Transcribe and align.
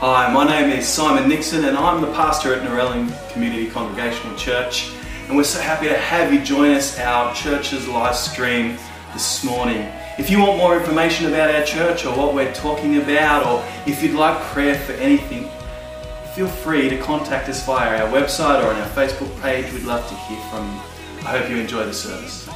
Hi, 0.00 0.32
my 0.32 0.46
name 0.46 0.70
is 0.70 0.86
Simon 0.86 1.28
Nixon 1.28 1.64
and 1.64 1.76
I'm 1.76 2.00
the 2.00 2.12
pastor 2.12 2.54
at 2.54 2.62
Narellan 2.62 3.10
Community 3.32 3.68
Congregational 3.68 4.36
Church 4.36 4.92
and 5.26 5.36
we're 5.36 5.42
so 5.42 5.60
happy 5.60 5.88
to 5.88 5.98
have 5.98 6.32
you 6.32 6.40
join 6.40 6.70
us 6.70 6.96
our 7.00 7.34
church's 7.34 7.88
live 7.88 8.14
stream 8.14 8.78
this 9.12 9.42
morning. 9.42 9.90
If 10.16 10.30
you 10.30 10.38
want 10.38 10.56
more 10.56 10.78
information 10.78 11.26
about 11.26 11.52
our 11.52 11.64
church 11.64 12.04
or 12.04 12.16
what 12.16 12.32
we're 12.32 12.54
talking 12.54 12.98
about 12.98 13.44
or 13.44 13.64
if 13.90 14.00
you'd 14.00 14.14
like 14.14 14.40
prayer 14.52 14.78
for 14.78 14.92
anything, 14.92 15.50
feel 16.32 16.46
free 16.46 16.88
to 16.88 16.98
contact 16.98 17.48
us 17.48 17.66
via 17.66 18.00
our 18.00 18.08
website 18.12 18.62
or 18.62 18.68
on 18.68 18.76
our 18.76 18.88
Facebook 18.90 19.36
page. 19.42 19.72
We'd 19.72 19.82
love 19.82 20.08
to 20.08 20.14
hear 20.14 20.40
from 20.48 20.64
you. 20.76 20.80
I 21.26 21.36
hope 21.36 21.50
you 21.50 21.56
enjoy 21.56 21.84
the 21.84 21.92
service. 21.92 22.48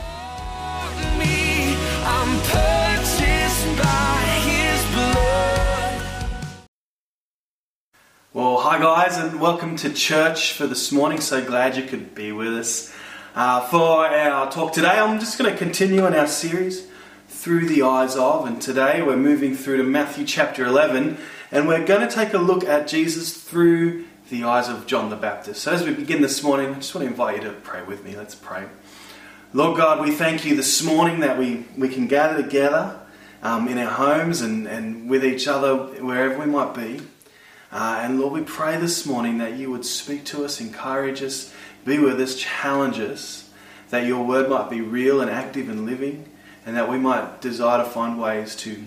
Well, 8.35 8.61
hi 8.61 8.79
guys, 8.79 9.19
and 9.19 9.43
welcome 9.43 9.77
to 9.77 9.93
church 9.93 10.55
for 10.55 10.67
this 10.67 10.91
morning. 10.91 11.21
So 11.21 11.45
glad 11.45 11.77
you 11.77 11.83
could 11.83 12.15
be 12.15 12.33
with 12.33 12.55
us. 12.55 12.91
Uh, 13.35 13.61
for 13.69 14.07
our 14.07 14.51
talk 14.51 14.73
today, 14.73 14.99
I'm 14.99 15.21
just 15.21 15.37
going 15.37 15.53
to 15.53 15.59
continue 15.59 16.07
in 16.07 16.15
our 16.15 16.27
series 16.27 16.87
through 17.29 17.67
the 17.67 17.83
eyes 17.83 18.17
of, 18.17 18.47
and 18.47 18.59
today 18.59 19.03
we're 19.03 19.19
moving 19.19 19.55
through 19.55 19.77
to 19.77 19.83
Matthew 19.83 20.25
chapter 20.25 20.65
11, 20.65 21.19
and 21.51 21.69
we're 21.69 21.85
going 21.85 22.09
to 22.09 22.11
take 22.11 22.33
a 22.33 22.39
look 22.39 22.65
at 22.65 22.89
Jesus 22.89 23.37
through 23.37 24.07
the 24.31 24.45
eyes 24.45 24.71
of 24.71 24.87
John 24.87 25.11
the 25.11 25.17
Baptist. 25.17 25.61
So 25.61 25.73
as 25.73 25.85
we 25.85 25.93
begin 25.93 26.23
this 26.23 26.43
morning, 26.43 26.71
I 26.71 26.75
just 26.77 26.95
want 26.95 27.05
to 27.05 27.11
invite 27.11 27.37
you 27.37 27.51
to 27.51 27.53
pray 27.53 27.83
with 27.83 28.03
me. 28.03 28.17
Let's 28.17 28.35
pray. 28.35 28.65
Lord 29.53 29.77
God, 29.77 30.01
we 30.01 30.11
thank 30.11 30.47
you 30.47 30.57
this 30.57 30.83
morning 30.83 31.21
that 31.21 31.37
we, 31.37 31.67
we 31.77 31.91
can 31.91 32.07
gather 32.07 32.43
together 32.43 32.99
um, 33.43 33.69
in 33.69 33.77
our 33.77 33.93
homes 33.93 34.41
and, 34.41 34.67
and 34.67 35.11
with 35.11 35.23
each 35.23 35.47
other 35.47 35.77
wherever 36.03 36.39
we 36.39 36.47
might 36.47 36.73
be. 36.73 37.03
Uh, 37.73 38.01
and 38.03 38.21
Lord, 38.21 38.35
we 38.35 38.43
pray 38.43 38.77
this 38.77 39.07
morning 39.07 39.39
that 39.39 39.55
you 39.55 39.71
would 39.71 39.87
speak 39.87 40.25
to 40.27 40.45
us, 40.45 40.61
encourage 40.61 41.23
us, 41.23 41.55
be 41.87 41.99
with 41.99 42.21
us, 42.21 42.37
challenge 42.37 42.99
us, 42.99 43.51
that 43.89 44.05
your 44.07 44.27
word 44.27 44.51
might 44.51 44.69
be 44.69 44.83
real 44.83 45.23
and 45.23 45.31
active 45.31 45.71
and 45.71 45.87
living, 45.87 46.29
and 46.67 46.77
that 46.77 46.91
we 46.91 46.99
might 46.99 47.41
desire 47.41 47.83
to 47.83 47.89
find 47.89 48.21
ways 48.21 48.55
to 48.57 48.85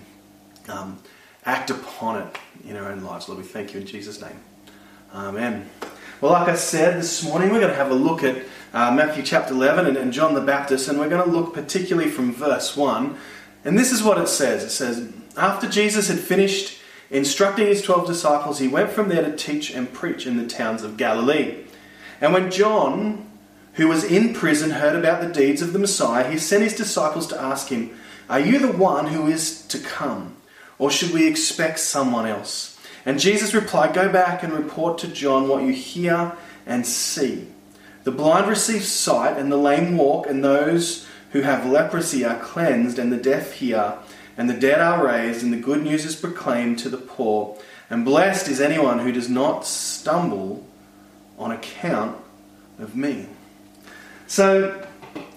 um, 0.70 1.00
act 1.48 1.72
upon 1.72 2.22
it 2.22 2.38
in 2.64 2.78
our 2.78 2.92
own 2.92 3.04
lives. 3.04 3.28
Lord, 3.28 3.42
we 3.42 3.48
thank 3.48 3.74
you 3.74 3.80
in 3.80 3.88
Jesus' 3.88 4.22
name. 4.22 4.40
Amen. 5.16 5.68
Well, 6.22 6.34
like 6.34 6.48
I 6.48 6.56
said, 6.56 7.00
this 7.00 7.24
morning 7.24 7.50
we're 7.50 7.60
going 7.60 7.72
to 7.72 7.78
have 7.78 7.92
a 7.92 7.96
look 7.96 8.24
at 8.24 8.38
uh, 8.72 8.92
Matthew 8.92 9.24
chapter 9.24 9.56
11 9.56 9.88
and, 9.88 9.98
and 9.98 10.14
John 10.14 10.36
the 10.36 10.42
Baptist, 10.42 10.90
and 10.90 11.00
we're 11.00 11.10
going 11.10 11.28
to 11.28 11.36
look 11.36 11.56
particularly 11.56 12.12
from 12.12 12.34
verse 12.34 12.78
1. 12.78 13.18
And 13.64 13.80
this 13.80 13.92
is 13.92 14.04
what 14.04 14.20
it 14.20 14.28
says 14.28 14.64
it 14.64 14.70
says, 14.70 15.12
After 15.36 15.68
Jesus 15.68 16.08
had 16.08 16.20
finished 16.20 16.75
instructing 17.10 17.68
his 17.68 17.82
12 17.82 18.08
disciples, 18.08 18.60
he 18.60 18.68
went 18.68 18.92
from 18.92 19.10
there 19.10 19.24
to 19.24 19.36
teach 19.36 19.72
and 19.72 19.92
preach 19.92 20.26
in 20.26 20.38
the 20.38 20.48
towns 20.48 20.84
of 20.84 20.98
Galilee. 20.98 21.64
And 22.22 22.34
when 22.34 22.52
John, 22.52 23.30
who 23.74 23.88
was 23.88 24.04
in 24.04 24.34
prison, 24.34 24.72
heard 24.72 24.96
about 24.96 25.22
the 25.22 25.34
deeds 25.34 25.62
of 25.62 25.74
the 25.74 25.80
Messiah, 25.80 26.30
he 26.30 26.38
sent 26.38 26.64
his 26.64 26.76
disciples 26.76 27.28
to 27.28 27.42
ask 27.42 27.70
him, 27.70 27.98
Are 28.30 28.40
you 28.40 28.60
the 28.60 28.72
one 28.72 29.08
who 29.08 29.28
is 29.28 29.62
to 29.68 29.80
come, 29.80 30.38
or 30.78 30.90
should 30.90 31.12
we 31.12 31.28
expect 31.28 31.80
someone 31.80 32.26
else? 32.26 32.80
And 33.06 33.20
Jesus 33.20 33.54
replied, 33.54 33.94
Go 33.94 34.12
back 34.12 34.44
and 34.44 34.54
report 34.54 34.98
to 35.00 35.08
John 35.08 35.48
what 35.48 35.64
you 35.64 35.74
hear 35.74 36.34
and 36.66 36.86
see. 36.86 37.48
The 38.04 38.12
blind 38.12 38.48
receive 38.48 38.84
sight, 38.84 39.38
and 39.38 39.52
the 39.52 39.58
lame 39.58 39.98
walk, 39.98 40.28
and 40.28 40.44
those 40.44 41.08
who 41.32 41.42
have 41.42 41.66
leprosy 41.66 42.24
are 42.24 42.40
cleansed, 42.40 42.98
and 42.98 43.12
the 43.12 43.18
deaf 43.18 43.54
hear, 43.54 43.96
and 44.38 44.50
the 44.50 44.54
dead 44.54 44.82
are 44.82 45.06
raised, 45.06 45.44
and 45.44 45.54
the 45.54 45.58
good 45.58 45.82
news 45.84 46.06
is 46.06 46.16
proclaimed 46.16 46.80
to 46.80 46.90
the 46.90 46.98
poor. 46.98 47.58
And 47.90 48.04
blessed 48.04 48.48
is 48.48 48.60
anyone 48.60 49.00
who 49.00 49.12
does 49.12 49.30
not 49.30 49.66
stumble 49.66 50.66
on 51.38 51.52
account 51.52 52.18
of 52.80 52.96
me. 52.96 53.28
So 54.28 54.86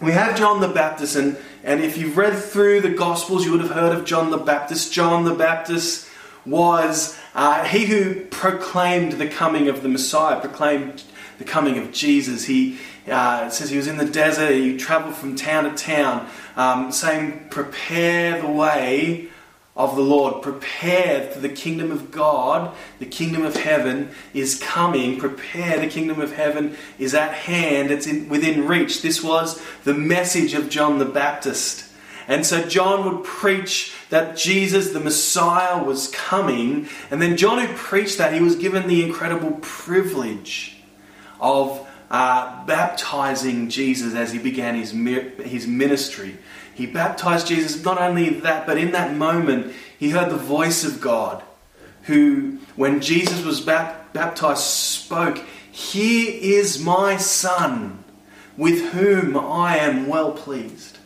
we 0.01 0.13
have 0.13 0.37
John 0.37 0.61
the 0.61 0.69
Baptist, 0.69 1.17
and, 1.17 1.37
and 1.63 1.81
if 1.81 1.99
you've 1.99 2.17
read 2.17 2.37
through 2.39 2.81
the 2.81 2.91
Gospels, 2.91 3.45
you 3.45 3.53
would 3.53 3.61
have 3.61 3.71
heard 3.71 3.97
of 3.97 4.05
John 4.05 4.31
the 4.31 4.39
Baptist. 4.39 4.93
John 4.93 5.25
the 5.25 5.35
Baptist 5.35 6.09
was 6.47 7.18
uh, 7.39 7.63
he 7.63 7.87
who 7.87 8.17
proclaimed 8.27 9.13
the 9.13 9.29
coming 9.29 9.69
of 9.69 9.85
the 9.85 9.89
Messiah, 9.89 10.41
proclaimed 10.41 11.05
the 11.39 11.45
coming 11.45 11.79
of 11.79 11.93
Jesus. 11.93 12.47
He 12.47 12.81
uh, 13.09 13.49
says 13.49 13.71
he 13.71 13.77
was 13.77 13.87
in 13.87 13.97
the 13.97 14.05
desert, 14.05 14.51
he 14.51 14.77
traveled 14.77 15.15
from 15.15 15.37
town 15.37 15.63
to 15.63 15.71
town, 15.71 16.29
um, 16.57 16.91
saying, 16.91 17.47
Prepare 17.49 18.43
the 18.43 18.49
way 18.49 19.29
of 19.77 19.95
the 19.95 20.03
Lord. 20.03 20.43
Prepare 20.43 21.31
for 21.31 21.39
the 21.39 21.49
kingdom 21.49 21.93
of 21.93 22.11
God. 22.11 22.75
The 22.99 23.07
kingdom 23.07 23.45
of 23.45 23.55
heaven 23.55 24.11
is 24.35 24.61
coming. 24.61 25.21
Prepare, 25.21 25.79
the 25.79 25.87
kingdom 25.87 26.21
of 26.21 26.35
heaven 26.35 26.77
is 26.99 27.15
at 27.15 27.33
hand. 27.33 27.93
It's 27.93 28.09
in, 28.09 28.29
within 28.29 28.67
reach. 28.67 29.01
This 29.01 29.23
was 29.23 29.65
the 29.85 29.95
message 29.95 30.55
of 30.55 30.69
John 30.69 30.99
the 30.99 31.05
Baptist. 31.05 31.85
And 32.27 32.45
so 32.45 32.69
John 32.69 33.05
would 33.05 33.25
preach 33.25 33.95
that 34.11 34.37
Jesus, 34.37 34.91
the 34.91 35.01
Messiah, 35.01 35.83
was 35.83 36.09
coming. 36.09 36.89
And 37.11 37.21
then 37.21 37.37
John, 37.37 37.65
who 37.65 37.73
preached 37.75 38.19
that, 38.19 38.33
he 38.33 38.41
was 38.41 38.57
given 38.57 38.89
the 38.89 39.05
incredible 39.05 39.59
privilege 39.61 40.77
of 41.41 41.87
uh, 42.11 42.65
baptizing 42.65 43.69
Jesus 43.69 44.15
as 44.15 44.33
he 44.33 44.39
began 44.39 44.75
his, 44.75 44.93
his 45.45 45.67
ministry. 45.67 46.37
He 46.75 46.87
baptized 46.87 47.49
Jesus, 47.49 47.85
not 47.85 48.01
only 48.01 48.31
that, 48.31 48.67
but 48.67 48.79
in 48.79 48.93
that 48.93 49.15
moment, 49.15 49.75
he 49.99 50.11
heard 50.11 50.31
the 50.31 50.37
voice 50.37 50.85
of 50.85 51.01
God, 51.01 51.43
who, 52.03 52.59
when 52.77 53.01
Jesus 53.01 53.45
was 53.45 53.61
baptized, 53.61 54.63
spoke, 54.63 55.39
Here 55.71 56.31
is 56.41 56.83
my 56.83 57.17
Son, 57.17 58.05
with 58.57 58.93
whom 58.93 59.37
I 59.37 59.79
am 59.79 60.07
well 60.07 60.33
pleased. 60.33 60.99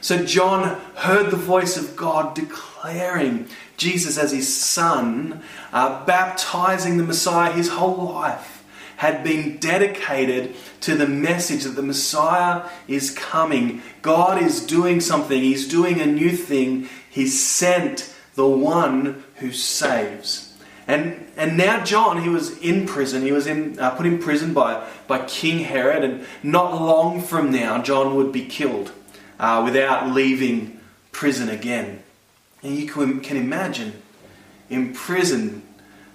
So 0.00 0.24
John 0.24 0.80
heard 0.94 1.30
the 1.30 1.36
voice 1.36 1.76
of 1.76 1.96
God 1.96 2.34
declaring 2.34 3.48
Jesus 3.76 4.18
as 4.18 4.32
his 4.32 4.54
Son, 4.54 5.42
uh, 5.72 6.04
baptizing 6.04 6.96
the 6.96 7.04
Messiah 7.04 7.52
his 7.52 7.68
whole 7.68 8.12
life 8.12 8.56
had 8.96 9.22
been 9.22 9.58
dedicated 9.58 10.54
to 10.80 10.96
the 10.96 11.06
message 11.06 11.64
that 11.64 11.76
the 11.76 11.82
Messiah 11.82 12.68
is 12.88 13.10
coming. 13.10 13.82
God 14.02 14.42
is 14.42 14.64
doing 14.64 15.00
something, 15.00 15.40
He's 15.40 15.68
doing 15.68 16.00
a 16.00 16.06
new 16.06 16.30
thing. 16.30 16.88
He 17.10 17.26
sent 17.26 18.14
the 18.34 18.46
one 18.46 19.24
who 19.36 19.52
saves. 19.52 20.54
And, 20.88 21.26
and 21.36 21.56
now 21.56 21.84
John, 21.84 22.22
he 22.22 22.28
was 22.28 22.56
in 22.58 22.86
prison. 22.86 23.22
He 23.22 23.32
was 23.32 23.46
in, 23.46 23.78
uh, 23.78 23.90
put 23.90 24.06
in 24.06 24.18
prison 24.18 24.54
by, 24.54 24.86
by 25.08 25.24
King 25.26 25.60
Herod. 25.60 26.04
And 26.04 26.26
not 26.42 26.80
long 26.80 27.20
from 27.20 27.50
now, 27.50 27.82
John 27.82 28.14
would 28.14 28.30
be 28.30 28.46
killed 28.46 28.92
uh, 29.38 29.62
without 29.64 30.12
leaving 30.12 30.80
prison 31.12 31.48
again. 31.48 32.02
And 32.62 32.76
you 32.76 32.86
can, 32.86 33.20
can 33.20 33.36
imagine, 33.36 34.02
in 34.68 34.92
prison, 34.92 35.62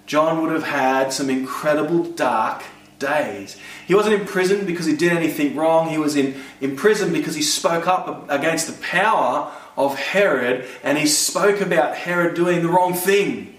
John 0.06 0.42
would 0.42 0.52
have 0.52 0.64
had 0.64 1.12
some 1.12 1.30
incredible 1.30 2.04
dark 2.04 2.62
days. 2.98 3.56
He 3.86 3.94
wasn't 3.94 4.20
in 4.20 4.26
prison 4.26 4.66
because 4.66 4.86
he 4.86 4.96
did 4.96 5.12
anything 5.12 5.56
wrong. 5.56 5.88
He 5.88 5.98
was 5.98 6.16
in, 6.16 6.40
in 6.60 6.76
prison 6.76 7.12
because 7.12 7.34
he 7.34 7.42
spoke 7.42 7.86
up 7.86 8.30
against 8.30 8.66
the 8.66 8.80
power 8.84 9.52
of 9.76 9.98
Herod 9.98 10.66
and 10.82 10.98
he 10.98 11.06
spoke 11.06 11.60
about 11.60 11.96
Herod 11.96 12.34
doing 12.34 12.62
the 12.62 12.68
wrong 12.68 12.94
thing, 12.94 13.54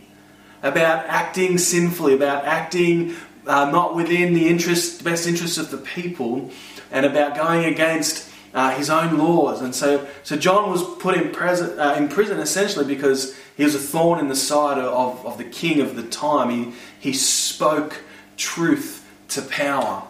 about 0.61 1.05
acting 1.07 1.57
sinfully, 1.57 2.13
about 2.13 2.45
acting 2.45 3.15
uh, 3.45 3.69
not 3.69 3.95
within 3.95 4.33
the 4.33 4.47
interest, 4.47 5.03
best 5.03 5.27
interests 5.27 5.57
of 5.57 5.71
the 5.71 5.77
people, 5.77 6.51
and 6.91 7.05
about 7.05 7.35
going 7.35 7.65
against 7.65 8.29
uh, 8.53 8.71
his 8.71 8.89
own 8.89 9.17
laws. 9.17 9.61
And 9.61 9.73
so, 9.73 10.07
so 10.23 10.37
John 10.37 10.69
was 10.69 10.83
put 10.97 11.15
in, 11.15 11.31
prison, 11.31 11.79
uh, 11.79 11.95
in 11.97 12.07
prison 12.07 12.39
essentially 12.39 12.85
because 12.85 13.35
he 13.57 13.63
was 13.63 13.75
a 13.75 13.79
thorn 13.79 14.19
in 14.19 14.27
the 14.27 14.35
side 14.35 14.77
of, 14.77 15.25
of 15.25 15.37
the 15.37 15.43
king 15.43 15.81
of 15.81 15.95
the 15.95 16.03
time. 16.03 16.49
He, 16.49 16.73
he 16.99 17.13
spoke 17.13 18.01
truth 18.37 19.07
to 19.29 19.41
power. 19.41 20.03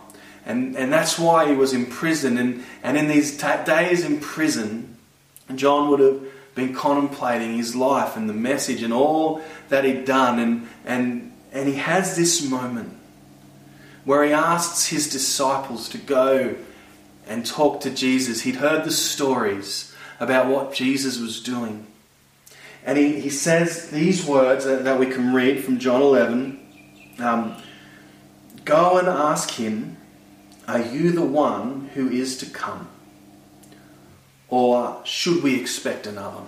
And, 0.46 0.76
and 0.76 0.92
that's 0.92 1.18
why 1.18 1.48
he 1.48 1.56
was 1.56 1.74
in 1.74 1.86
prison. 1.86 2.38
And, 2.38 2.64
and 2.84 2.98
in 2.98 3.08
these 3.08 3.38
t- 3.38 3.48
days 3.66 4.04
in 4.04 4.20
prison, 4.20 4.98
John 5.56 5.90
would 5.90 6.02
have 6.02 6.22
been 6.56 6.74
contemplating 6.74 7.56
his 7.56 7.76
life 7.76 8.18
and 8.18 8.30
the 8.30 8.34
message 8.34 8.84
and 8.84 8.94
all 8.94 9.42
that 9.70 9.86
he'd 9.86 10.06
done. 10.06 10.40
And, 10.40 10.70
and, 10.86 11.32
and 11.54 11.70
he 11.70 11.76
has 11.76 12.18
this 12.18 12.48
moment 12.48 12.98
where 14.04 14.26
he 14.26 14.34
asks 14.34 14.88
his 14.88 15.10
disciples 15.10 15.88
to 15.90 15.98
go 15.98 16.56
and 17.28 17.46
talk 17.46 17.82
to 17.82 17.90
Jesus. 17.90 18.42
He'd 18.42 18.56
heard 18.56 18.84
the 18.84 18.92
stories 18.92 19.94
about 20.20 20.48
what 20.48 20.74
Jesus 20.74 21.20
was 21.20 21.42
doing. 21.42 21.88
And 22.86 22.98
he, 22.98 23.20
he 23.20 23.30
says 23.30 23.90
these 23.90 24.26
words 24.26 24.66
that, 24.66 24.84
that 24.84 25.00
we 25.00 25.06
can 25.06 25.34
read 25.34 25.64
from 25.64 25.80
John 25.80 26.02
11. 26.02 26.60
Um, 27.20 27.56
Go 28.66 28.98
and 28.98 29.08
ask 29.08 29.52
him, 29.52 29.98
Are 30.68 30.82
you 30.82 31.12
the 31.12 31.26
one 31.26 31.90
who 31.94 32.10
is 32.10 32.38
to 32.38 32.46
come? 32.46 32.88
Or 34.48 35.02
should 35.04 35.44
we 35.44 35.60
expect 35.60 36.08
another? 36.08 36.44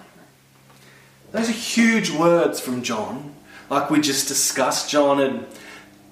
Those 1.31 1.49
are 1.49 1.53
huge 1.53 2.11
words 2.11 2.59
from 2.59 2.83
John. 2.83 3.35
like 3.69 3.89
we 3.89 3.99
just 3.99 4.27
discussed, 4.27 4.89
John 4.89 5.19
had 5.19 5.45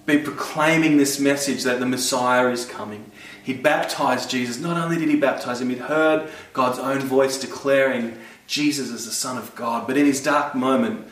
been 0.05 0.23
proclaiming 0.23 0.97
this 0.97 1.19
message 1.19 1.63
that 1.63 1.79
the 1.79 1.85
Messiah 1.85 2.49
is 2.49 2.65
coming. 2.65 3.09
He'd 3.43 3.61
baptized 3.61 4.29
Jesus. 4.29 4.59
Not 4.59 4.77
only 4.77 4.97
did 4.97 5.09
he 5.09 5.17
baptize 5.17 5.61
him, 5.61 5.69
he'd 5.69 5.79
heard 5.79 6.29
God's 6.53 6.79
own 6.79 6.99
voice 6.99 7.37
declaring 7.37 8.17
Jesus 8.47 8.91
as 8.91 9.05
the 9.05 9.11
Son 9.11 9.37
of 9.37 9.53
God. 9.55 9.85
But 9.85 9.97
in 9.97 10.05
his 10.05 10.23
dark 10.23 10.55
moment, 10.55 11.05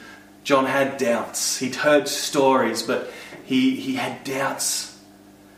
John 0.43 0.65
had 0.65 0.97
doubts. 0.97 1.57
He'd 1.57 1.75
heard 1.75 2.07
stories, 2.07 2.81
but 2.81 3.11
he, 3.43 3.75
he 3.75 3.95
had 3.95 4.23
doubts 4.23 4.97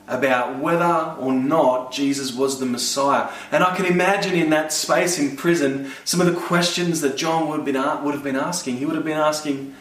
about 0.08 0.60
whether 0.60 1.16
or 1.20 1.32
not 1.32 1.92
Jesus 1.92 2.34
was 2.34 2.60
the 2.60 2.66
Messiah. 2.66 3.32
And 3.52 3.64
I 3.64 3.76
can 3.76 3.86
imagine 3.86 4.34
in 4.34 4.50
that 4.50 4.74
space 4.74 5.18
in 5.18 5.38
prison 5.38 5.92
some 6.04 6.20
of 6.20 6.28
the 6.28 6.34
questions 6.34 7.02
that 7.02 7.16
John 7.16 7.48
would 7.50 7.58
have 7.58 7.66
been, 7.66 8.04
would 8.04 8.14
have 8.14 8.24
been 8.24 8.36
asking. 8.36 8.78
He 8.78 8.86
would 8.86 8.96
have 8.96 9.06
been 9.06 9.18
asking, 9.18 9.76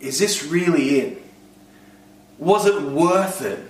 Is 0.00 0.18
this 0.18 0.44
really 0.44 0.98
it? 0.98 1.22
Was 2.38 2.66
it 2.66 2.82
worth 2.82 3.40
it? 3.42 3.60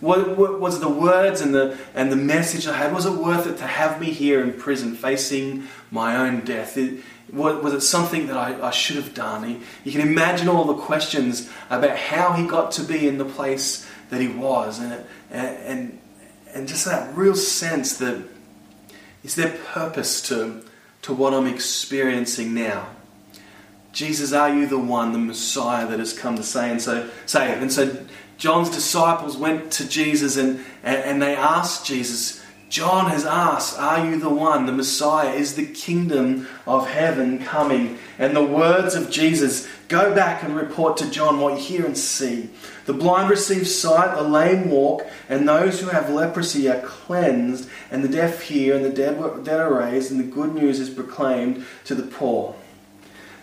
What 0.00 0.36
was 0.60 0.80
the 0.80 0.88
words 0.88 1.40
and 1.40 1.54
the, 1.54 1.78
and 1.94 2.10
the 2.10 2.16
message 2.16 2.66
I 2.66 2.76
had, 2.76 2.92
was 2.92 3.06
it 3.06 3.12
worth 3.12 3.46
it 3.46 3.58
to 3.58 3.66
have 3.66 4.00
me 4.00 4.10
here 4.10 4.42
in 4.42 4.52
prison 4.52 4.94
facing 4.94 5.68
my 5.90 6.16
own 6.16 6.40
death? 6.44 6.76
It, 6.76 7.02
was 7.32 7.72
it 7.72 7.80
something 7.80 8.26
that 8.26 8.36
I, 8.36 8.68
I 8.68 8.70
should 8.70 8.96
have 8.96 9.14
done? 9.14 9.62
You 9.84 9.92
can 9.92 10.02
imagine 10.02 10.48
all 10.48 10.64
the 10.64 10.74
questions 10.74 11.48
about 11.70 11.96
how 11.96 12.32
he 12.32 12.46
got 12.46 12.72
to 12.72 12.82
be 12.82 13.08
in 13.08 13.18
the 13.18 13.24
place 13.24 13.88
that 14.10 14.20
he 14.20 14.28
was, 14.28 14.78
and, 14.78 15.04
and, 15.30 15.98
and 16.52 16.68
just 16.68 16.84
that 16.84 17.16
real 17.16 17.34
sense 17.34 17.96
that 17.98 18.22
is 19.24 19.34
there 19.34 19.56
purpose 19.72 20.20
to, 20.28 20.62
to 21.02 21.14
what 21.14 21.32
I'm 21.32 21.46
experiencing 21.46 22.52
now? 22.52 22.88
Jesus, 23.92 24.32
are 24.32 24.52
you 24.52 24.66
the 24.66 24.78
one, 24.78 25.12
the 25.12 25.18
Messiah 25.18 25.86
that 25.86 25.98
has 25.98 26.12
come 26.12 26.36
to 26.36 26.42
say 26.42 26.70
and 26.70 26.82
so 26.82 27.08
save? 27.26 27.62
And 27.62 27.72
so 27.72 28.04
John's 28.36 28.70
disciples 28.70 29.36
went 29.36 29.70
to 29.72 29.88
Jesus 29.88 30.36
and, 30.36 30.64
and, 30.82 31.22
they 31.22 31.36
asked 31.36 31.86
Jesus, 31.86 32.44
John 32.68 33.08
has 33.10 33.24
asked, 33.24 33.78
Are 33.78 34.04
you 34.04 34.18
the 34.18 34.28
one, 34.28 34.66
the 34.66 34.72
Messiah? 34.72 35.30
Is 35.30 35.54
the 35.54 35.66
kingdom 35.66 36.48
of 36.66 36.88
heaven 36.88 37.38
coming? 37.38 37.98
And 38.18 38.34
the 38.34 38.44
words 38.44 38.94
of 38.94 39.10
Jesus 39.10 39.68
go 39.88 40.14
back 40.14 40.42
and 40.42 40.56
report 40.56 40.96
to 40.96 41.10
John 41.10 41.38
what 41.38 41.54
you 41.54 41.60
hear 41.60 41.86
and 41.86 41.96
see. 41.96 42.50
The 42.86 42.92
blind 42.92 43.30
receive 43.30 43.68
sight, 43.68 44.16
the 44.16 44.22
lame 44.22 44.70
walk, 44.70 45.06
and 45.28 45.48
those 45.48 45.80
who 45.80 45.88
have 45.88 46.10
leprosy 46.10 46.68
are 46.68 46.80
cleansed, 46.80 47.68
and 47.90 48.02
the 48.02 48.08
deaf 48.08 48.42
hear, 48.42 48.74
and 48.74 48.84
the 48.84 48.90
dead, 48.90 49.18
dead 49.44 49.60
are 49.60 49.72
raised, 49.72 50.10
and 50.10 50.18
the 50.18 50.24
good 50.24 50.54
news 50.54 50.80
is 50.80 50.90
proclaimed 50.90 51.64
to 51.84 51.94
the 51.94 52.02
poor. 52.02 52.56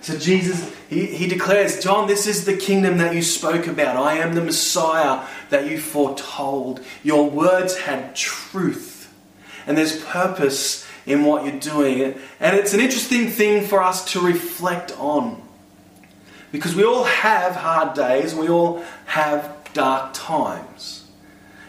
So 0.02 0.18
Jesus, 0.18 0.76
he, 0.90 1.06
he 1.06 1.28
declares, 1.28 1.82
John, 1.82 2.08
this 2.08 2.26
is 2.26 2.46
the 2.46 2.58
kingdom 2.58 2.98
that 2.98 3.14
you 3.14 3.22
spoke 3.22 3.68
about. 3.68 3.98
I 3.98 4.16
am 4.16 4.34
the 4.34 4.44
Messiah 4.44 5.28
that 5.52 5.70
you 5.70 5.80
foretold. 5.80 6.82
Your 7.04 7.30
words 7.30 7.78
had 7.78 8.16
truth 8.16 8.92
and 9.66 9.78
there's 9.78 10.04
purpose 10.04 10.86
in 11.06 11.24
what 11.24 11.46
you're 11.46 11.60
doing. 11.60 12.16
And 12.40 12.58
it's 12.58 12.74
an 12.74 12.80
interesting 12.80 13.30
thing 13.30 13.66
for 13.66 13.82
us 13.82 14.12
to 14.14 14.20
reflect 14.20 14.92
on. 15.00 15.42
Because 16.52 16.76
we 16.76 16.84
all 16.84 17.06
have 17.06 17.56
hard 17.56 17.94
days, 17.96 18.36
we 18.36 18.50
all 18.50 18.84
have 19.06 19.70
dark 19.74 20.14
times. 20.14 21.10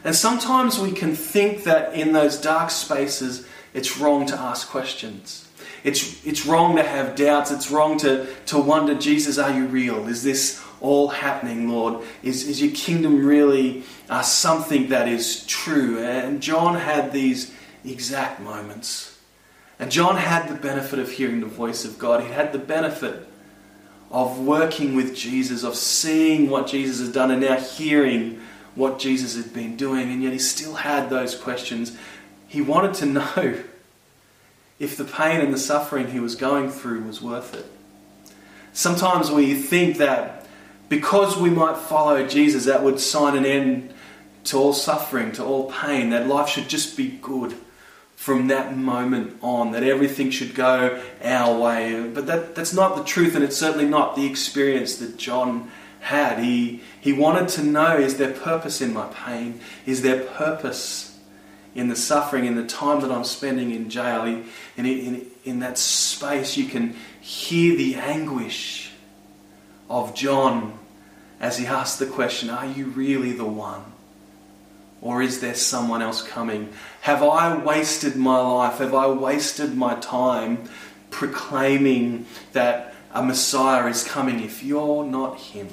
And 0.04 0.16
sometimes 0.16 0.78
we 0.78 0.90
can 0.92 1.14
think 1.14 1.64
that 1.64 1.94
in 1.94 2.12
those 2.12 2.40
dark 2.40 2.70
spaces, 2.70 3.46
it's 3.72 3.98
wrong 3.98 4.26
to 4.26 4.38
ask 4.38 4.68
questions. 4.68 5.41
It's, 5.84 6.24
it's 6.24 6.46
wrong 6.46 6.76
to 6.76 6.82
have 6.82 7.16
doubts. 7.16 7.50
It's 7.50 7.70
wrong 7.70 7.98
to, 7.98 8.26
to 8.46 8.58
wonder, 8.58 8.94
Jesus, 8.94 9.38
are 9.38 9.52
you 9.52 9.66
real? 9.66 10.06
Is 10.08 10.22
this 10.22 10.62
all 10.80 11.08
happening, 11.08 11.68
Lord? 11.68 12.04
Is, 12.22 12.46
is 12.46 12.62
your 12.62 12.72
kingdom 12.72 13.24
really 13.24 13.82
uh, 14.08 14.22
something 14.22 14.88
that 14.88 15.08
is 15.08 15.44
true? 15.46 15.98
And 15.98 16.40
John 16.40 16.76
had 16.76 17.12
these 17.12 17.52
exact 17.84 18.40
moments. 18.40 19.18
And 19.78 19.90
John 19.90 20.16
had 20.16 20.48
the 20.48 20.54
benefit 20.54 21.00
of 21.00 21.10
hearing 21.10 21.40
the 21.40 21.46
voice 21.46 21.84
of 21.84 21.98
God. 21.98 22.22
He 22.22 22.30
had 22.30 22.52
the 22.52 22.58
benefit 22.58 23.26
of 24.12 24.38
working 24.38 24.94
with 24.94 25.16
Jesus, 25.16 25.64
of 25.64 25.74
seeing 25.74 26.48
what 26.48 26.68
Jesus 26.68 27.04
had 27.04 27.12
done, 27.12 27.30
and 27.32 27.40
now 27.40 27.58
hearing 27.58 28.40
what 28.74 28.98
Jesus 28.98 29.36
had 29.36 29.52
been 29.52 29.76
doing. 29.76 30.12
And 30.12 30.22
yet 30.22 30.32
he 30.32 30.38
still 30.38 30.74
had 30.74 31.10
those 31.10 31.34
questions. 31.34 31.96
He 32.46 32.60
wanted 32.60 32.94
to 32.94 33.06
know 33.06 33.64
if 34.82 34.96
the 34.96 35.04
pain 35.04 35.40
and 35.40 35.54
the 35.54 35.58
suffering 35.58 36.08
he 36.08 36.18
was 36.18 36.34
going 36.34 36.68
through 36.68 37.04
was 37.04 37.22
worth 37.22 37.54
it. 37.54 37.64
Sometimes 38.72 39.30
we 39.30 39.54
think 39.54 39.98
that 39.98 40.44
because 40.88 41.36
we 41.36 41.50
might 41.50 41.76
follow 41.76 42.26
Jesus, 42.26 42.64
that 42.64 42.82
would 42.82 42.98
sign 42.98 43.36
an 43.36 43.46
end 43.46 43.94
to 44.42 44.58
all 44.58 44.72
suffering, 44.72 45.30
to 45.32 45.44
all 45.44 45.70
pain, 45.70 46.10
that 46.10 46.26
life 46.26 46.48
should 46.48 46.68
just 46.68 46.96
be 46.96 47.06
good 47.22 47.54
from 48.16 48.48
that 48.48 48.76
moment 48.76 49.38
on, 49.40 49.70
that 49.70 49.84
everything 49.84 50.32
should 50.32 50.52
go 50.52 51.00
our 51.22 51.60
way. 51.60 52.08
But 52.08 52.26
that, 52.26 52.56
that's 52.56 52.74
not 52.74 52.96
the 52.96 53.04
truth, 53.04 53.36
and 53.36 53.44
it's 53.44 53.56
certainly 53.56 53.88
not 53.88 54.16
the 54.16 54.26
experience 54.26 54.96
that 54.96 55.16
John 55.16 55.70
had. 56.00 56.40
He, 56.40 56.82
he 57.00 57.12
wanted 57.12 57.46
to 57.50 57.62
know 57.62 57.96
is 57.96 58.16
there 58.16 58.32
purpose 58.32 58.80
in 58.80 58.92
my 58.92 59.06
pain? 59.12 59.60
Is 59.86 60.02
there 60.02 60.24
purpose 60.24 61.11
in 61.74 61.88
the 61.88 61.96
suffering, 61.96 62.44
in 62.44 62.54
the 62.54 62.66
time 62.66 63.00
that 63.00 63.10
I'm 63.10 63.24
spending 63.24 63.72
in 63.72 63.88
jail? 63.88 64.24
In, 64.24 64.46
in, 64.76 65.26
in 65.44 65.60
that 65.60 65.78
space, 65.78 66.56
you 66.56 66.66
can 66.66 66.96
hear 67.20 67.76
the 67.76 67.94
anguish 67.96 68.90
of 69.88 70.14
John 70.14 70.78
as 71.40 71.58
he 71.58 71.66
asks 71.66 71.98
the 71.98 72.06
question 72.06 72.50
Are 72.50 72.66
you 72.66 72.86
really 72.86 73.32
the 73.32 73.44
one? 73.44 73.82
Or 75.00 75.20
is 75.20 75.40
there 75.40 75.54
someone 75.54 76.00
else 76.00 76.22
coming? 76.22 76.72
Have 77.00 77.22
I 77.24 77.56
wasted 77.56 78.14
my 78.14 78.38
life? 78.38 78.78
Have 78.78 78.94
I 78.94 79.08
wasted 79.08 79.76
my 79.76 79.96
time 79.96 80.68
proclaiming 81.10 82.26
that 82.52 82.94
a 83.12 83.22
Messiah 83.22 83.88
is 83.88 84.04
coming 84.04 84.40
if 84.40 84.62
you're 84.62 85.04
not 85.04 85.38
Him? 85.38 85.68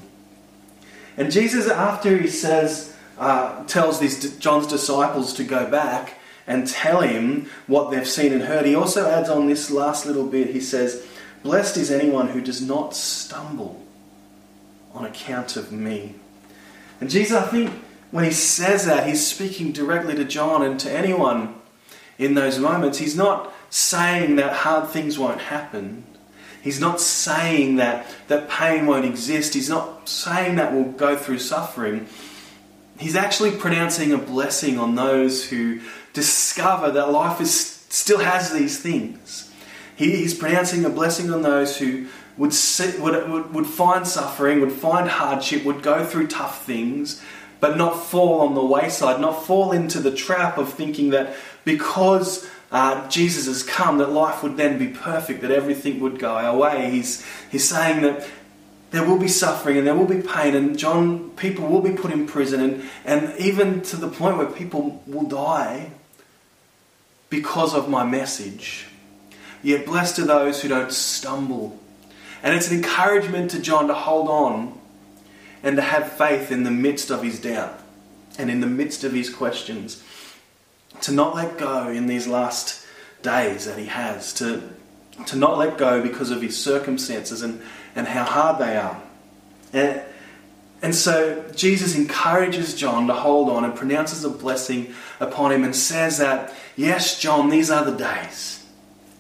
And 1.16 1.32
Jesus, 1.32 1.68
after 1.68 2.18
he 2.18 2.28
says, 2.28 2.89
uh, 3.20 3.64
tells 3.66 4.00
these 4.00 4.38
John's 4.38 4.68
disciples 4.68 5.34
to 5.36 5.44
go 5.44 5.70
back 5.70 6.16
and 6.48 6.68
tell 6.68 7.02
him 7.02 7.48
what 7.68 7.92
they've 7.92 8.08
seen 8.08 8.34
and 8.34 8.42
heard, 8.42 8.66
he 8.66 8.74
also 8.74 9.08
adds 9.08 9.30
on 9.30 9.46
this 9.46 9.70
last 9.70 10.08
little 10.08 10.26
bit. 10.26 10.50
He 10.50 10.62
says, 10.62 11.06
Blessed 11.44 11.78
is 11.78 11.92
anyone 11.92 12.30
who 12.30 12.42
does 12.42 12.62
not 12.62 12.96
stumble 12.96 13.86
on 14.94 15.06
account 15.06 15.56
of 15.56 15.72
me. 15.72 16.16
And 17.00 17.10
Jesus, 17.10 17.38
I 17.38 17.48
think 17.48 17.72
when 18.12 18.26
he 18.26 18.32
says 18.32 18.86
that, 18.86 19.08
he's 19.08 19.26
speaking 19.26 19.72
directly 19.72 20.16
to 20.16 20.26
John 20.26 20.64
and 20.64 20.80
to 20.80 20.92
anyone 20.92 21.56
in 22.18 22.34
those 22.34 22.58
moments. 22.58 22.98
He's 22.98 23.16
not 23.16 23.54
saying 23.70 24.38
that 24.38 24.54
hard 24.54 24.90
things 24.90 25.20
won't 25.20 25.40
happen. 25.42 26.04
He's 26.62 26.82
not 26.82 27.00
saying 27.00 27.78
that, 27.78 28.08
that 28.28 28.50
pain 28.50 28.86
won't 28.86 29.06
exist. 29.06 29.54
He's 29.54 29.70
not 29.70 30.10
saying 30.10 30.56
that 30.56 30.74
we'll 30.74 30.92
go 30.92 31.16
through 31.16 31.40
suffering. 31.40 32.08
He's 33.00 33.16
actually 33.16 33.52
pronouncing 33.52 34.12
a 34.12 34.18
blessing 34.18 34.78
on 34.78 34.96
those 34.96 35.50
who 35.50 35.80
discover 36.14 36.92
that 36.92 37.12
life 37.12 37.40
is, 37.40 37.58
still 37.90 38.20
has 38.20 38.52
these 38.52 38.78
things. 38.80 39.50
He, 39.96 40.18
he's 40.18 40.34
pronouncing 40.34 40.84
a 40.84 40.90
blessing 40.90 41.32
on 41.32 41.42
those 41.42 41.78
who 41.78 42.08
would, 42.38 42.54
see, 42.54 43.00
would, 43.00 43.30
would, 43.30 43.54
would 43.54 43.68
find 43.68 44.06
suffering, 44.06 44.60
would 44.60 44.74
find 44.74 45.10
hardship, 45.10 45.64
would 45.64 45.82
go 45.82 46.06
through 46.06 46.28
tough 46.28 46.66
things, 46.66 47.22
but 47.62 47.78
not 47.78 48.04
fall 48.06 48.42
on 48.42 48.54
the 48.54 48.64
wayside, 48.64 49.22
not 49.22 49.46
fall 49.46 49.72
into 49.72 50.00
the 50.00 50.14
trap 50.14 50.58
of 50.58 50.74
thinking 50.74 51.12
that 51.12 51.36
because 51.64 52.50
uh, 52.72 53.08
Jesus 53.10 53.46
has 53.48 53.64
come, 53.64 53.98
that 53.98 54.12
life 54.12 54.44
would 54.44 54.58
then 54.58 54.78
be 54.78 54.88
perfect, 54.88 55.42
that 55.42 55.52
everything 55.52 56.00
would 56.02 56.20
go 56.20 56.36
our 56.36 56.56
way. 56.56 56.92
He's, 56.92 57.26
he's 57.50 57.68
saying 57.68 58.02
that 58.04 58.28
there 58.92 59.06
will 59.06 59.20
be 59.20 59.28
suffering 59.28 59.78
and 59.78 59.86
there 59.86 59.96
will 59.96 60.08
be 60.08 60.22
pain, 60.22 60.56
and 60.56 60.78
John, 60.78 61.30
people 61.32 61.68
will 61.68 61.82
be 61.82 61.92
put 61.92 62.12
in 62.12 62.26
prison, 62.26 62.62
and, 62.62 62.90
and 63.06 63.40
even 63.40 63.82
to 63.84 63.98
the 63.98 64.08
point 64.08 64.38
where 64.38 64.48
people 64.48 65.04
will 65.06 65.28
die 65.28 65.92
because 67.30 67.76
of 67.76 67.90
my 67.90 68.04
message. 68.04 68.88
Yet 69.62 69.86
blessed 69.86 70.20
are 70.20 70.26
those 70.26 70.62
who 70.62 70.70
don't 70.70 70.92
stumble. 70.92 71.80
And 72.42 72.56
it's 72.56 72.72
an 72.72 72.78
encouragement 72.78 73.52
to 73.52 73.60
John 73.60 73.88
to 73.88 73.94
hold 73.94 74.30
on 74.30 74.80
and 75.62 75.76
to 75.76 75.82
have 75.82 76.14
faith 76.14 76.52
in 76.52 76.64
the 76.64 76.72
midst 76.72 77.12
of 77.12 77.22
his 77.22 77.40
doubt 77.40 77.78
and 78.38 78.50
in 78.50 78.62
the 78.62 78.68
midst 78.68 79.04
of 79.04 79.12
his 79.12 79.30
questions. 79.30 80.04
To 81.02 81.12
not 81.12 81.36
let 81.36 81.58
go 81.58 81.90
in 81.90 82.08
these 82.08 82.28
last 82.28 82.86
days 83.22 83.66
that 83.66 83.78
he 83.78 83.86
has, 83.88 84.34
to, 84.36 84.64
to 85.28 85.36
not 85.36 85.58
let 85.58 85.78
go 85.78 86.02
because 86.02 86.32
of 86.32 86.42
his 86.42 86.58
circumstances 86.62 87.42
and, 87.42 87.62
and 87.96 88.08
how 88.08 88.24
hard 88.24 88.60
they 88.60 88.78
are. 88.78 89.02
And, 89.74 90.02
and 90.82 90.96
so 90.96 91.50
Jesus 91.56 91.96
encourages 91.96 92.74
John 92.74 93.08
to 93.08 93.14
hold 93.14 93.50
on 93.50 93.66
and 93.66 93.76
pronounces 93.76 94.24
a 94.24 94.30
blessing 94.30 94.94
upon 95.20 95.52
him 95.52 95.64
and 95.64 95.76
says 95.76 96.18
that, 96.20 96.54
yes, 96.76 97.20
John, 97.20 97.50
these 97.50 97.70
are 97.70 97.84
the 97.84 97.98
days. 97.98 98.66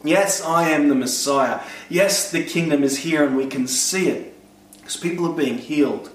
Yes, 0.03 0.41
I 0.41 0.69
am 0.69 0.87
the 0.87 0.95
Messiah. 0.95 1.59
Yes, 1.89 2.31
the 2.31 2.43
kingdom 2.43 2.83
is 2.83 2.99
here 2.99 3.25
and 3.25 3.35
we 3.35 3.47
can 3.47 3.67
see 3.67 4.07
it. 4.07 4.33
Because 4.77 4.95
people 4.95 5.29
are 5.29 5.35
being 5.35 5.57
healed 5.57 6.09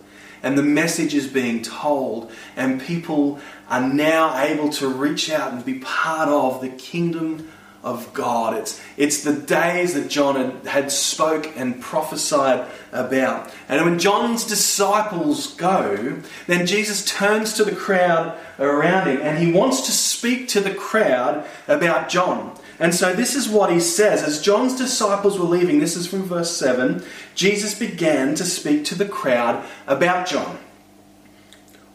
and 0.44 0.58
the 0.58 0.62
message 0.62 1.14
is 1.14 1.26
being 1.26 1.62
told, 1.62 2.30
and 2.54 2.78
people 2.78 3.40
are 3.66 3.80
now 3.80 4.38
able 4.38 4.68
to 4.68 4.86
reach 4.86 5.30
out 5.30 5.54
and 5.54 5.64
be 5.64 5.78
part 5.78 6.28
of 6.28 6.60
the 6.60 6.68
kingdom 6.68 7.50
of 7.84 8.12
God. 8.14 8.56
It's, 8.56 8.80
it's 8.96 9.22
the 9.22 9.34
days 9.34 9.92
that 9.92 10.08
John 10.08 10.36
had, 10.36 10.66
had 10.66 10.90
spoke 10.90 11.52
and 11.54 11.80
prophesied 11.80 12.66
about. 12.92 13.52
And 13.68 13.84
when 13.84 13.98
John's 13.98 14.44
disciples 14.44 15.54
go, 15.54 16.20
then 16.46 16.66
Jesus 16.66 17.04
turns 17.04 17.52
to 17.52 17.64
the 17.64 17.76
crowd 17.76 18.36
around 18.58 19.08
him 19.08 19.20
and 19.20 19.38
he 19.38 19.52
wants 19.52 19.82
to 19.82 19.92
speak 19.92 20.48
to 20.48 20.60
the 20.60 20.74
crowd 20.74 21.46
about 21.68 22.08
John. 22.08 22.58
And 22.80 22.94
so 22.94 23.12
this 23.12 23.36
is 23.36 23.48
what 23.48 23.70
he 23.70 23.78
says. 23.80 24.22
As 24.22 24.40
John's 24.40 24.76
disciples 24.76 25.38
were 25.38 25.44
leaving, 25.44 25.78
this 25.78 25.94
is 25.94 26.06
from 26.06 26.22
verse 26.22 26.56
7, 26.56 27.04
Jesus 27.34 27.78
began 27.78 28.34
to 28.34 28.44
speak 28.44 28.86
to 28.86 28.94
the 28.94 29.06
crowd 29.06 29.64
about 29.86 30.26
John. 30.26 30.58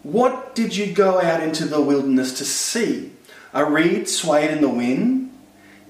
What 0.03 0.55
did 0.55 0.77
you 0.77 0.93
go 0.93 1.19
out 1.19 1.41
into 1.41 1.65
the 1.65 1.81
wilderness 1.81 2.38
to 2.38 2.46
see? 2.46 3.12
A 3.53 3.65
reed 3.65 4.08
swayed 4.08 4.51
in 4.51 4.62
the 4.62 4.69
wind? 4.69 5.28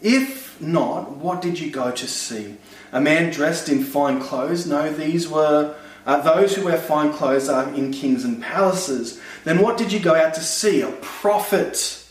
If 0.01 0.59
not, 0.61 1.11
what 1.17 1.41
did 1.41 1.59
you 1.59 1.71
go 1.71 1.91
to 1.91 2.07
see? 2.07 2.57
A 2.91 2.99
man 2.99 3.31
dressed 3.31 3.69
in 3.69 3.83
fine 3.83 4.19
clothes? 4.19 4.65
No, 4.65 4.91
these 4.91 5.27
were 5.27 5.75
uh, 6.05 6.21
those 6.21 6.55
who 6.55 6.65
wear 6.65 6.77
fine 6.77 7.13
clothes 7.13 7.49
are 7.49 7.71
in 7.73 7.91
kings 7.91 8.23
and 8.23 8.41
palaces. 8.41 9.21
Then 9.43 9.59
what 9.59 9.77
did 9.77 9.91
you 9.91 9.99
go 9.99 10.15
out 10.15 10.33
to 10.35 10.41
see? 10.41 10.81
A 10.81 10.91
prophet. 11.01 12.03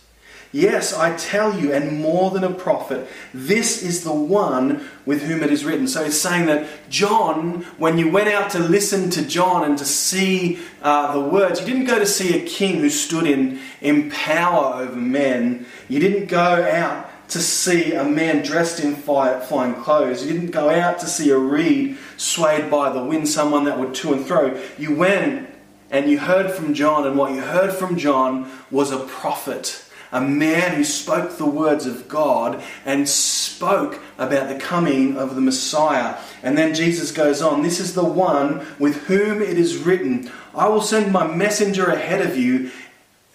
Yes, 0.51 0.95
I 0.95 1.15
tell 1.17 1.59
you, 1.59 1.73
and 1.73 2.01
more 2.01 2.31
than 2.31 2.43
a 2.43 2.51
prophet, 2.51 3.07
this 3.35 3.83
is 3.83 4.03
the 4.03 4.15
one 4.15 4.89
with 5.05 5.23
whom 5.23 5.43
it 5.43 5.51
is 5.51 5.65
written. 5.65 5.87
So 5.87 6.05
he's 6.05 6.19
saying 6.19 6.47
that 6.47 6.67
John, 6.89 7.67
when 7.77 7.99
you 7.99 8.11
went 8.11 8.29
out 8.29 8.51
to 8.53 8.59
listen 8.59 9.11
to 9.11 9.27
John 9.27 9.65
and 9.65 9.77
to 9.77 9.85
see 9.85 10.59
uh, 10.81 11.13
the 11.13 11.21
words, 11.21 11.61
you 11.61 11.67
didn't 11.67 11.85
go 11.85 11.99
to 11.99 12.07
see 12.07 12.41
a 12.41 12.47
king 12.47 12.77
who 12.77 12.89
stood 12.89 13.27
in, 13.27 13.61
in 13.83 14.11
power 14.11 14.83
over 14.83 14.97
men. 14.97 15.67
You 15.89 16.01
didn't 16.01 16.27
go 16.27 16.39
out 16.39 17.11
to 17.29 17.41
see 17.41 17.93
a 17.93 18.05
man 18.05 18.43
dressed 18.43 18.81
in 18.81 18.95
fine 18.95 19.75
clothes. 19.83 20.25
You 20.25 20.33
didn't 20.33 20.51
go 20.51 20.71
out 20.71 20.99
to 21.01 21.07
see 21.07 21.31
a 21.31 21.39
reed 21.39 21.99
swayed 22.17 22.71
by 22.71 22.91
the 22.91 23.05
wind, 23.05 23.29
someone 23.29 23.65
that 23.65 23.79
would 23.79 23.95
to 23.97 24.15
and 24.15 24.27
fro. 24.27 24.61
You 24.79 24.95
went 24.95 25.49
and 25.91 26.11
you 26.11 26.19
heard 26.19 26.51
from 26.51 26.75
John, 26.75 27.07
and 27.07 27.17
what 27.17 27.33
you 27.33 27.41
heard 27.41 27.73
from 27.73 27.97
John 27.97 28.51
was 28.71 28.91
a 28.91 28.99
prophet, 28.99 29.85
a 30.11 30.21
man 30.21 30.75
who 30.75 30.85
spoke 30.85 31.37
the 31.37 31.47
words 31.47 31.87
of 31.87 32.09
God 32.09 32.63
and 32.85 33.09
spoke 33.09 34.01
about 34.17 34.49
the 34.49 34.59
coming 34.59 35.17
of 35.17 35.35
the 35.35 35.41
Messiah. 35.41 36.19
And 36.43 36.57
then 36.57 36.75
Jesus 36.75 37.11
goes 37.13 37.43
on 37.43 37.63
This 37.63 37.81
is 37.81 37.95
the 37.95 38.05
one 38.05 38.67
with 38.79 39.05
whom 39.05 39.43
it 39.43 39.59
is 39.59 39.79
written, 39.79 40.31
I 40.55 40.69
will 40.69 40.83
send 40.83 41.13
my 41.13 41.27
messenger 41.27 41.87
ahead 41.87 42.21
of 42.27 42.37
you 42.37 42.71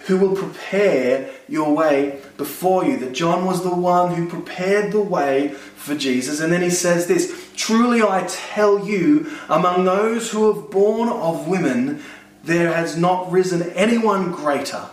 who 0.06 0.18
will 0.18 0.36
prepare 0.36 1.30
your 1.48 1.74
way 1.74 2.22
before 2.38 2.86
you. 2.86 2.98
That 2.98 3.14
John 3.14 3.46
was 3.46 3.64
the 3.64 3.74
one 3.74 4.14
who 4.14 4.28
prepared 4.28 4.92
the 4.92 5.02
way 5.02 5.50
for 5.50 5.96
Jesus. 5.96 6.40
And 6.40 6.52
then 6.52 6.62
he 6.62 6.70
says 6.70 7.08
this 7.08 7.52
Truly 7.56 8.02
I 8.02 8.26
tell 8.28 8.86
you, 8.86 9.32
among 9.50 9.86
those 9.86 10.32
who 10.32 10.54
have 10.54 10.72
born 10.72 11.10
of 11.10 11.48
women, 11.48 12.04
there 12.44 12.74
has 12.74 12.98
not 12.98 13.32
risen 13.32 13.62
anyone 13.72 14.32
greater 14.32 14.90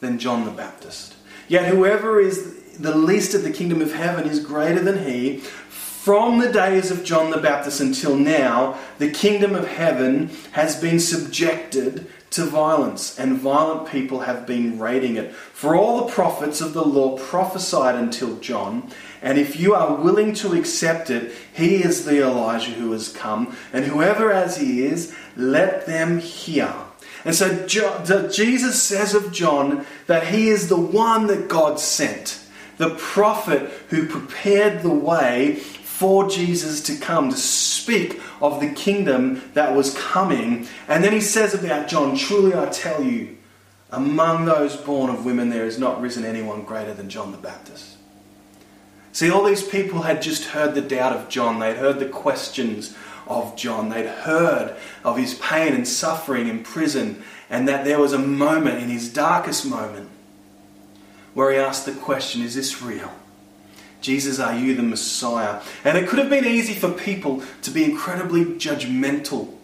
than 0.00 0.18
John 0.18 0.44
the 0.44 0.50
Baptist. 0.50 1.14
Yet 1.48 1.66
whoever 1.66 2.20
is 2.20 2.78
the 2.78 2.96
least 2.96 3.34
of 3.34 3.42
the 3.42 3.50
kingdom 3.50 3.82
of 3.82 3.92
heaven 3.92 4.26
is 4.26 4.40
greater 4.40 4.80
than 4.80 5.04
he. 5.04 5.38
From 5.38 6.38
the 6.38 6.50
days 6.50 6.90
of 6.90 7.04
John 7.04 7.30
the 7.30 7.38
Baptist 7.38 7.80
until 7.80 8.16
now, 8.16 8.78
the 8.98 9.10
kingdom 9.10 9.54
of 9.54 9.68
heaven 9.68 10.30
has 10.52 10.80
been 10.80 10.98
subjected 10.98 12.10
to 12.32 12.44
violence, 12.44 13.18
and 13.18 13.38
violent 13.38 13.88
people 13.88 14.20
have 14.20 14.46
been 14.46 14.78
raiding 14.78 15.16
it. 15.16 15.34
For 15.34 15.76
all 15.76 16.04
the 16.04 16.12
prophets 16.12 16.60
of 16.60 16.72
the 16.72 16.84
law 16.84 17.16
prophesied 17.18 17.94
until 17.94 18.38
John, 18.38 18.90
and 19.20 19.38
if 19.38 19.58
you 19.60 19.74
are 19.74 19.94
willing 19.94 20.34
to 20.34 20.54
accept 20.54 21.10
it, 21.10 21.32
he 21.52 21.76
is 21.76 22.04
the 22.04 22.22
Elijah 22.22 22.72
who 22.72 22.92
has 22.92 23.08
come, 23.08 23.56
and 23.72 23.84
whoever 23.84 24.32
as 24.32 24.56
he 24.56 24.82
is, 24.82 25.14
let 25.36 25.86
them 25.86 26.18
hear. 26.18 26.74
And 27.24 27.34
so 27.34 27.66
Jesus 27.66 28.82
says 28.82 29.14
of 29.14 29.32
John 29.32 29.86
that 30.06 30.26
he 30.28 30.48
is 30.48 30.68
the 30.68 30.76
one 30.76 31.28
that 31.28 31.48
God 31.48 31.78
sent, 31.78 32.40
the 32.78 32.96
prophet 32.96 33.70
who 33.90 34.06
prepared 34.08 34.82
the 34.82 34.90
way 34.90 35.56
for 35.56 36.28
Jesus 36.28 36.80
to 36.82 36.96
come, 36.96 37.30
to 37.30 37.36
speak 37.36 38.20
of 38.42 38.60
the 38.60 38.68
kingdom 38.70 39.40
that 39.54 39.74
was 39.74 39.96
coming. 39.96 40.66
And 40.88 41.02
then 41.02 41.12
he 41.12 41.20
says 41.20 41.54
about 41.54 41.88
John, 41.88 42.16
Truly 42.16 42.54
I 42.54 42.66
tell 42.66 43.02
you, 43.02 43.38
among 43.90 44.44
those 44.44 44.76
born 44.76 45.08
of 45.08 45.24
women, 45.24 45.48
there 45.48 45.64
has 45.64 45.78
not 45.78 46.00
risen 46.00 46.24
anyone 46.24 46.64
greater 46.64 46.92
than 46.92 47.08
John 47.08 47.30
the 47.30 47.38
Baptist. 47.38 47.96
See, 49.12 49.30
all 49.30 49.44
these 49.44 49.62
people 49.62 50.02
had 50.02 50.20
just 50.20 50.46
heard 50.46 50.74
the 50.74 50.80
doubt 50.80 51.14
of 51.14 51.28
John, 51.28 51.60
they'd 51.60 51.76
heard 51.76 52.00
the 52.00 52.08
questions 52.08 52.96
of 53.28 53.54
John, 53.56 53.90
they'd 53.90 54.06
heard 54.06 54.74
of 55.04 55.18
his 55.18 55.34
pain 55.34 55.74
and 55.74 55.86
suffering 55.86 56.48
in 56.48 56.64
prison, 56.64 57.22
and 57.48 57.68
that 57.68 57.84
there 57.84 58.00
was 58.00 58.12
a 58.12 58.18
moment 58.18 58.82
in 58.82 58.88
his 58.88 59.12
darkest 59.12 59.66
moment 59.66 60.08
where 61.34 61.52
he 61.52 61.58
asked 61.58 61.86
the 61.86 61.92
question 61.92 62.42
Is 62.42 62.54
this 62.54 62.82
real? 62.82 63.12
Jesus, 64.02 64.38
are 64.38 64.56
you 64.56 64.74
the 64.74 64.82
Messiah? 64.82 65.62
And 65.84 65.96
it 65.96 66.08
could 66.08 66.18
have 66.18 66.28
been 66.28 66.44
easy 66.44 66.74
for 66.74 66.90
people 66.90 67.42
to 67.62 67.70
be 67.70 67.84
incredibly 67.84 68.44
judgmental 68.44 69.54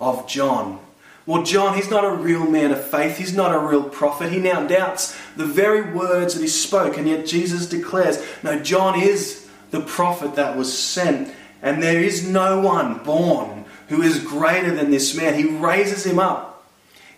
of 0.00 0.26
John. 0.28 0.78
Well, 1.26 1.42
John, 1.42 1.74
he's 1.74 1.90
not 1.90 2.06
a 2.06 2.10
real 2.10 2.48
man 2.48 2.70
of 2.70 2.82
faith. 2.82 3.18
He's 3.18 3.34
not 3.34 3.54
a 3.54 3.58
real 3.58 3.82
prophet. 3.82 4.32
He 4.32 4.38
now 4.38 4.66
doubts 4.66 5.14
the 5.36 5.44
very 5.44 5.92
words 5.92 6.32
that 6.32 6.40
he 6.40 6.48
spoke, 6.48 6.96
and 6.96 7.06
yet 7.06 7.26
Jesus 7.26 7.66
declares, 7.66 8.24
No, 8.42 8.58
John 8.58 8.98
is 8.98 9.46
the 9.70 9.80
prophet 9.80 10.36
that 10.36 10.56
was 10.56 10.76
sent, 10.76 11.34
and 11.60 11.82
there 11.82 12.00
is 12.00 12.26
no 12.26 12.60
one 12.62 13.04
born 13.04 13.66
who 13.88 14.00
is 14.00 14.24
greater 14.24 14.74
than 14.74 14.90
this 14.90 15.14
man. 15.14 15.34
He 15.34 15.44
raises 15.44 16.06
him 16.06 16.18
up 16.18 16.47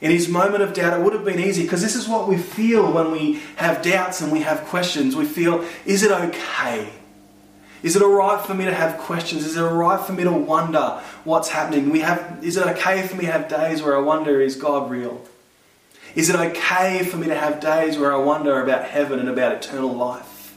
in 0.00 0.10
his 0.10 0.28
moment 0.28 0.62
of 0.62 0.72
doubt, 0.72 0.98
it 0.98 1.04
would 1.04 1.12
have 1.12 1.24
been 1.24 1.40
easy 1.40 1.62
because 1.62 1.82
this 1.82 1.94
is 1.94 2.08
what 2.08 2.26
we 2.26 2.38
feel 2.38 2.90
when 2.90 3.10
we 3.10 3.40
have 3.56 3.82
doubts 3.82 4.22
and 4.22 4.32
we 4.32 4.40
have 4.40 4.64
questions. 4.66 5.14
We 5.14 5.26
feel, 5.26 5.64
is 5.84 6.02
it 6.02 6.10
okay? 6.10 6.88
Is 7.82 7.96
it 7.96 8.02
alright 8.02 8.44
for 8.44 8.54
me 8.54 8.64
to 8.64 8.74
have 8.74 8.98
questions? 8.98 9.44
Is 9.44 9.56
it 9.56 9.62
alright 9.62 10.06
for 10.06 10.12
me 10.12 10.24
to 10.24 10.32
wonder 10.32 11.02
what's 11.24 11.50
happening? 11.50 11.90
We 11.90 12.00
have, 12.00 12.38
is 12.42 12.56
it 12.56 12.66
okay 12.66 13.06
for 13.06 13.16
me 13.16 13.26
to 13.26 13.32
have 13.32 13.48
days 13.48 13.82
where 13.82 13.96
I 13.96 14.00
wonder, 14.00 14.40
is 14.40 14.56
God 14.56 14.90
real? 14.90 15.22
Is 16.14 16.30
it 16.30 16.36
okay 16.36 17.04
for 17.04 17.16
me 17.16 17.28
to 17.28 17.34
have 17.34 17.60
days 17.60 17.98
where 17.98 18.12
I 18.12 18.16
wonder 18.16 18.62
about 18.62 18.84
heaven 18.84 19.18
and 19.18 19.28
about 19.28 19.52
eternal 19.52 19.92
life? 19.92 20.56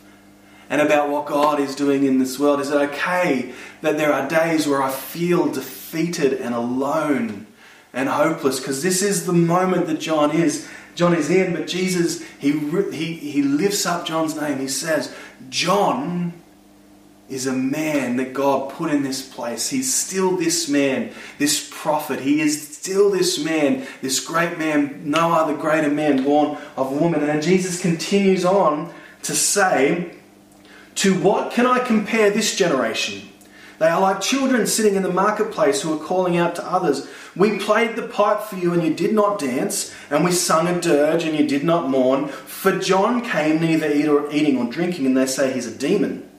And 0.69 0.81
about 0.81 1.09
what 1.09 1.25
God 1.25 1.59
is 1.59 1.75
doing 1.75 2.05
in 2.05 2.17
this 2.17 2.39
world? 2.39 2.59
Is 2.59 2.71
it 2.71 2.75
okay 2.75 3.53
that 3.81 3.97
there 3.97 4.12
are 4.12 4.27
days 4.27 4.67
where 4.67 4.81
I 4.81 4.89
feel 4.89 5.51
defeated 5.51 6.33
and 6.33 6.55
alone? 6.55 7.45
And 7.93 8.09
hopeless 8.09 8.59
because 8.59 8.81
this 8.81 9.01
is 9.01 9.25
the 9.25 9.33
moment 9.33 9.88
that 9.88 10.00
John 10.00 10.31
is. 10.31 10.67
John 10.95 11.15
is 11.15 11.31
in, 11.31 11.53
but 11.53 11.65
Jesus, 11.65 12.21
he, 12.38 12.51
he, 12.51 13.13
he 13.15 13.41
lifts 13.41 13.88
up 13.88 14.05
John's 14.05 14.39
name. 14.39 14.59
He 14.59 14.67
says, 14.67 15.12
John 15.50 16.33
is 17.29 17.47
a 17.47 17.53
man 17.53 18.17
that 18.17 18.33
God 18.33 18.71
put 18.71 18.91
in 18.91 19.01
this 19.01 19.27
place. 19.27 19.69
He's 19.69 19.91
still 19.91 20.38
this 20.38 20.69
man, 20.69 21.12
this 21.39 21.69
prophet. 21.73 22.19
He 22.19 22.41
is 22.41 22.75
still 22.77 23.09
this 23.09 23.43
man, 23.43 23.88
this 24.01 24.19
great 24.19 24.59
man, 24.59 25.09
no 25.09 25.31
other 25.33 25.55
greater 25.55 25.89
man 25.89 26.23
born 26.23 26.57
of 26.77 26.91
woman. 26.91 27.23
And 27.23 27.41
Jesus 27.41 27.81
continues 27.81 28.45
on 28.45 28.93
to 29.23 29.33
say, 29.33 30.15
To 30.95 31.19
what 31.19 31.53
can 31.53 31.65
I 31.65 31.79
compare 31.79 32.29
this 32.29 32.55
generation? 32.55 33.29
They 33.79 33.88
are 33.88 34.00
like 34.00 34.21
children 34.21 34.67
sitting 34.67 34.95
in 34.95 35.03
the 35.03 35.12
marketplace 35.12 35.81
who 35.81 35.93
are 35.93 36.05
calling 36.05 36.38
out 36.38 36.55
to 36.55 36.71
others. 36.71 37.07
We 37.35 37.57
played 37.57 37.95
the 37.95 38.07
pipe 38.07 38.41
for 38.41 38.57
you 38.57 38.73
and 38.73 38.83
you 38.83 38.93
did 38.93 39.13
not 39.13 39.39
dance, 39.39 39.93
and 40.09 40.23
we 40.23 40.31
sung 40.31 40.67
a 40.67 40.79
dirge 40.79 41.23
and 41.23 41.37
you 41.37 41.47
did 41.47 41.63
not 41.63 41.89
mourn. 41.89 42.27
For 42.27 42.77
John 42.77 43.21
came 43.21 43.59
neither 43.59 43.89
eating 44.31 44.57
or 44.57 44.69
drinking, 44.69 45.05
and 45.07 45.17
they 45.17 45.25
say 45.25 45.51
he's 45.51 45.65
a 45.65 45.75
demon. 45.75 46.29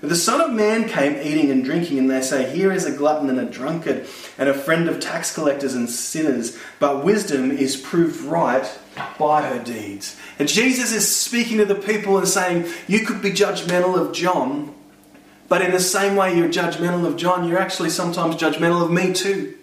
But 0.00 0.10
the 0.10 0.16
Son 0.16 0.40
of 0.40 0.52
Man 0.52 0.88
came 0.88 1.16
eating 1.16 1.50
and 1.50 1.64
drinking, 1.64 1.98
and 1.98 2.10
they 2.10 2.20
say, 2.20 2.54
Here 2.54 2.70
is 2.70 2.84
a 2.84 2.96
glutton 2.96 3.30
and 3.30 3.40
a 3.40 3.46
drunkard, 3.46 4.06
and 4.36 4.48
a 4.48 4.54
friend 4.54 4.88
of 4.88 5.00
tax 5.00 5.34
collectors 5.34 5.74
and 5.74 5.90
sinners. 5.90 6.56
But 6.78 7.04
wisdom 7.04 7.50
is 7.50 7.76
proved 7.76 8.20
right 8.22 8.78
by 9.18 9.42
her 9.48 9.62
deeds. 9.62 10.16
And 10.38 10.46
Jesus 10.46 10.92
is 10.92 11.12
speaking 11.12 11.58
to 11.58 11.64
the 11.64 11.74
people 11.74 12.18
and 12.18 12.28
saying, 12.28 12.66
You 12.86 13.04
could 13.04 13.22
be 13.22 13.32
judgmental 13.32 13.98
of 13.98 14.12
John, 14.12 14.74
but 15.48 15.62
in 15.62 15.72
the 15.72 15.80
same 15.80 16.14
way 16.14 16.36
you're 16.36 16.48
judgmental 16.48 17.04
of 17.06 17.16
John, 17.16 17.48
you're 17.48 17.58
actually 17.58 17.90
sometimes 17.90 18.36
judgmental 18.36 18.84
of 18.84 18.92
me 18.92 19.12
too 19.12 19.57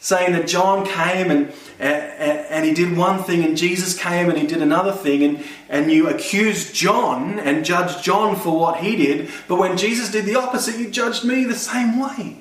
saying 0.00 0.32
that 0.32 0.48
John 0.48 0.86
came 0.86 1.30
and, 1.30 1.52
and, 1.78 2.46
and, 2.48 2.64
he 2.64 2.72
did 2.72 2.96
one 2.96 3.22
thing 3.22 3.44
and 3.44 3.54
Jesus 3.54 3.96
came 3.96 4.30
and 4.30 4.38
he 4.38 4.46
did 4.46 4.62
another 4.62 4.92
thing 4.92 5.22
and, 5.22 5.44
and 5.68 5.92
you 5.92 6.08
accused 6.08 6.74
John 6.74 7.38
and 7.38 7.66
judged 7.66 8.02
John 8.02 8.34
for 8.34 8.58
what 8.58 8.78
he 8.78 8.96
did, 8.96 9.28
but 9.46 9.56
when 9.56 9.76
Jesus 9.76 10.10
did 10.10 10.24
the 10.24 10.36
opposite, 10.36 10.78
you 10.78 10.90
judged 10.90 11.22
me 11.22 11.44
the 11.44 11.54
same 11.54 12.00
way. 12.00 12.40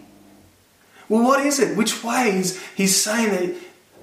Well, 1.10 1.24
what 1.24 1.46
is 1.46 1.60
it? 1.60 1.76
Which 1.76 2.02
ways? 2.02 2.64
He's 2.76 2.96
saying 2.96 3.32
that 3.32 3.56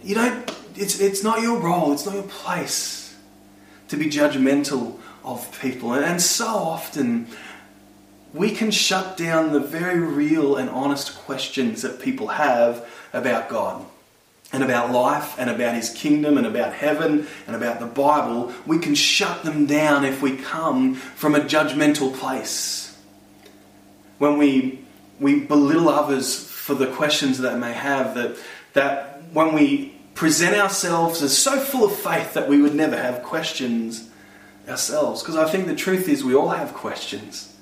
you 0.04 0.14
don't, 0.14 0.54
it's, 0.74 1.00
it's 1.00 1.22
not 1.22 1.40
your 1.40 1.58
role, 1.58 1.92
it's 1.94 2.04
not 2.04 2.14
your 2.14 2.24
place 2.24 3.16
to 3.88 3.96
be 3.96 4.06
judgmental 4.06 4.98
of 5.24 5.58
people. 5.62 5.94
And 5.94 6.20
so 6.20 6.46
often, 6.46 7.26
we 8.34 8.50
can 8.50 8.70
shut 8.70 9.16
down 9.16 9.52
the 9.52 9.60
very 9.60 9.98
real 9.98 10.56
and 10.56 10.68
honest 10.68 11.16
questions 11.20 11.80
that 11.82 12.00
people 12.00 12.28
have 12.28 12.86
about 13.16 13.48
God 13.48 13.84
and 14.52 14.62
about 14.62 14.92
life 14.92 15.34
and 15.38 15.50
about 15.50 15.74
His 15.74 15.90
kingdom 15.90 16.38
and 16.38 16.46
about 16.46 16.72
heaven 16.72 17.26
and 17.46 17.56
about 17.56 17.80
the 17.80 17.86
Bible. 17.86 18.52
We 18.66 18.78
can 18.78 18.94
shut 18.94 19.42
them 19.42 19.66
down 19.66 20.04
if 20.04 20.22
we 20.22 20.36
come 20.36 20.94
from 20.94 21.34
a 21.34 21.40
judgmental 21.40 22.14
place. 22.14 22.96
When 24.18 24.38
we, 24.38 24.84
we 25.20 25.40
belittle 25.40 25.88
others 25.88 26.48
for 26.48 26.74
the 26.74 26.86
questions 26.86 27.38
that 27.38 27.52
they 27.52 27.58
may 27.58 27.72
have, 27.72 28.14
that, 28.14 28.36
that 28.74 29.22
when 29.32 29.52
we 29.52 29.96
present 30.14 30.56
ourselves 30.56 31.22
as 31.22 31.36
so 31.36 31.60
full 31.60 31.84
of 31.84 31.94
faith 31.94 32.34
that 32.34 32.48
we 32.48 32.60
would 32.60 32.74
never 32.74 32.96
have 32.96 33.22
questions 33.22 34.08
ourselves. 34.68 35.22
Because 35.22 35.36
I 35.36 35.48
think 35.48 35.66
the 35.66 35.76
truth 35.76 36.08
is, 36.08 36.24
we 36.24 36.34
all 36.34 36.48
have 36.48 36.74
questions. 36.74 37.54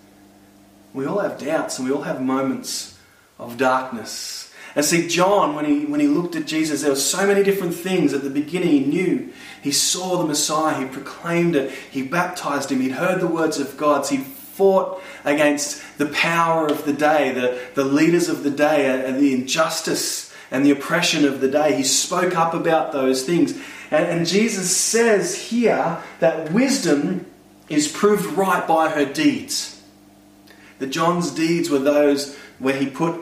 We 0.94 1.06
all 1.06 1.18
have 1.18 1.38
doubts 1.38 1.78
and 1.78 1.88
we 1.88 1.94
all 1.94 2.02
have 2.02 2.23
moments 2.23 2.96
of 3.38 3.58
darkness. 3.58 4.43
And 4.76 4.84
see, 4.84 5.06
John, 5.06 5.54
when 5.54 5.64
he, 5.64 5.84
when 5.86 6.00
he 6.00 6.08
looked 6.08 6.34
at 6.34 6.46
Jesus, 6.46 6.82
there 6.82 6.90
were 6.90 6.96
so 6.96 7.26
many 7.26 7.44
different 7.44 7.74
things. 7.74 8.12
At 8.12 8.22
the 8.22 8.30
beginning, 8.30 8.70
he 8.70 8.80
knew. 8.80 9.32
He 9.62 9.70
saw 9.70 10.18
the 10.18 10.26
Messiah. 10.26 10.80
He 10.80 10.86
proclaimed 10.86 11.54
it. 11.54 11.70
He 11.70 12.02
baptized 12.02 12.72
him. 12.72 12.80
He'd 12.80 12.92
heard 12.92 13.20
the 13.20 13.28
words 13.28 13.58
of 13.58 13.76
God. 13.76 14.06
He 14.06 14.18
fought 14.18 15.00
against 15.24 15.82
the 15.98 16.06
power 16.06 16.66
of 16.66 16.84
the 16.84 16.92
day, 16.92 17.32
the, 17.32 17.60
the 17.74 17.84
leaders 17.84 18.28
of 18.28 18.42
the 18.42 18.50
day, 18.50 18.86
and 19.06 19.18
the 19.18 19.32
injustice 19.32 20.34
and 20.50 20.64
the 20.64 20.70
oppression 20.70 21.24
of 21.24 21.40
the 21.40 21.48
day. 21.48 21.76
He 21.76 21.84
spoke 21.84 22.36
up 22.36 22.54
about 22.54 22.92
those 22.92 23.24
things. 23.24 23.52
And, 23.90 24.06
and 24.06 24.26
Jesus 24.26 24.76
says 24.76 25.50
here 25.50 26.02
that 26.20 26.52
wisdom 26.52 27.26
is 27.68 27.88
proved 27.88 28.26
right 28.36 28.66
by 28.66 28.90
her 28.90 29.04
deeds. 29.04 29.82
That 30.78 30.88
John's 30.88 31.30
deeds 31.30 31.70
were 31.70 31.78
those 31.78 32.36
where 32.58 32.76
he 32.76 32.86
put 32.86 33.20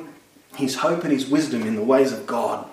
his 0.56 0.76
hope 0.76 1.04
and 1.04 1.12
his 1.12 1.26
wisdom 1.26 1.62
in 1.62 1.76
the 1.76 1.82
ways 1.82 2.12
of 2.12 2.26
God. 2.26 2.68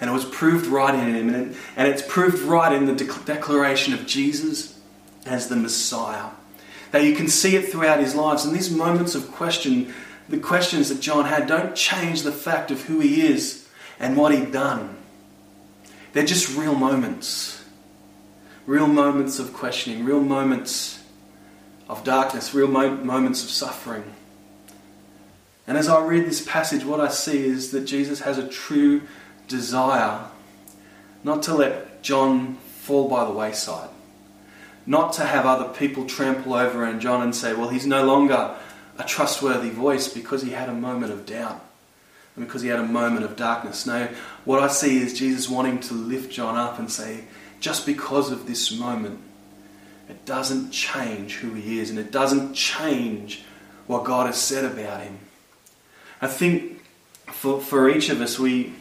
And 0.00 0.08
it 0.10 0.12
was 0.12 0.24
proved 0.24 0.66
right 0.66 0.94
in 0.94 1.14
him. 1.14 1.54
And, 1.76 1.88
it's 1.88 2.02
proved 2.02 2.42
right 2.42 2.72
in 2.72 2.86
the 2.86 2.94
de- 2.94 3.24
declaration 3.24 3.94
of 3.94 4.06
Jesus 4.06 4.78
as 5.26 5.48
the 5.48 5.56
Messiah. 5.56 6.30
Now 6.92 7.00
you 7.00 7.16
can 7.16 7.28
see 7.28 7.56
it 7.56 7.68
throughout 7.68 8.00
his 8.00 8.14
lives. 8.14 8.44
And 8.44 8.54
these 8.54 8.70
moments 8.70 9.14
of 9.14 9.30
question 9.32 9.92
the 10.28 10.38
questions 10.38 10.90
that 10.90 11.00
John 11.00 11.24
had 11.24 11.46
don't 11.46 11.74
change 11.74 12.22
the 12.22 12.32
fact 12.32 12.70
of 12.70 12.82
who 12.82 13.00
he 13.00 13.26
is 13.26 13.66
and 13.98 14.16
what 14.16 14.32
he'd 14.32 14.52
done. 14.52 14.96
They're 16.12 16.26
just 16.26 16.56
real 16.56 16.74
moments. 16.74 17.64
Real 18.66 18.86
moments 18.86 19.38
of 19.38 19.54
questioning, 19.54 20.04
real 20.04 20.20
moments 20.20 21.02
of 21.88 22.04
darkness, 22.04 22.52
real 22.52 22.68
mo- 22.68 22.96
moments 22.96 23.42
of 23.42 23.48
suffering. 23.48 24.04
And 25.68 25.76
as 25.76 25.86
I 25.86 26.02
read 26.02 26.24
this 26.24 26.40
passage, 26.40 26.82
what 26.82 26.98
I 26.98 27.08
see 27.08 27.44
is 27.44 27.72
that 27.72 27.82
Jesus 27.82 28.20
has 28.20 28.38
a 28.38 28.48
true 28.48 29.02
desire 29.48 30.24
not 31.22 31.42
to 31.42 31.54
let 31.54 32.02
John 32.02 32.54
fall 32.54 33.06
by 33.06 33.26
the 33.26 33.32
wayside, 33.32 33.90
not 34.86 35.12
to 35.14 35.24
have 35.26 35.44
other 35.44 35.68
people 35.74 36.06
trample 36.06 36.54
over 36.54 36.84
and 36.84 37.02
John 37.02 37.22
and 37.22 37.36
say, 37.36 37.52
well, 37.52 37.68
he's 37.68 37.86
no 37.86 38.06
longer 38.06 38.56
a 38.96 39.04
trustworthy 39.04 39.68
voice 39.68 40.08
because 40.08 40.40
he 40.40 40.50
had 40.50 40.70
a 40.70 40.74
moment 40.74 41.12
of 41.12 41.26
doubt 41.26 41.62
and 42.34 42.46
because 42.46 42.62
he 42.62 42.68
had 42.68 42.80
a 42.80 42.86
moment 42.86 43.26
of 43.26 43.36
darkness. 43.36 43.84
No, 43.84 44.08
what 44.46 44.62
I 44.62 44.68
see 44.68 45.02
is 45.02 45.18
Jesus 45.18 45.50
wanting 45.50 45.80
to 45.80 45.94
lift 45.94 46.32
John 46.32 46.56
up 46.56 46.78
and 46.78 46.90
say, 46.90 47.24
just 47.60 47.84
because 47.84 48.30
of 48.30 48.46
this 48.46 48.72
moment, 48.72 49.20
it 50.08 50.24
doesn't 50.24 50.70
change 50.70 51.36
who 51.36 51.52
he 51.52 51.78
is 51.78 51.90
and 51.90 51.98
it 51.98 52.10
doesn't 52.10 52.54
change 52.54 53.42
what 53.86 54.04
God 54.04 54.26
has 54.26 54.40
said 54.40 54.64
about 54.64 55.02
him. 55.02 55.18
I 56.20 56.26
think 56.26 56.82
for, 57.26 57.60
for 57.60 57.88
each 57.88 58.08
of 58.08 58.20
us, 58.20 58.38
we, 58.38 58.74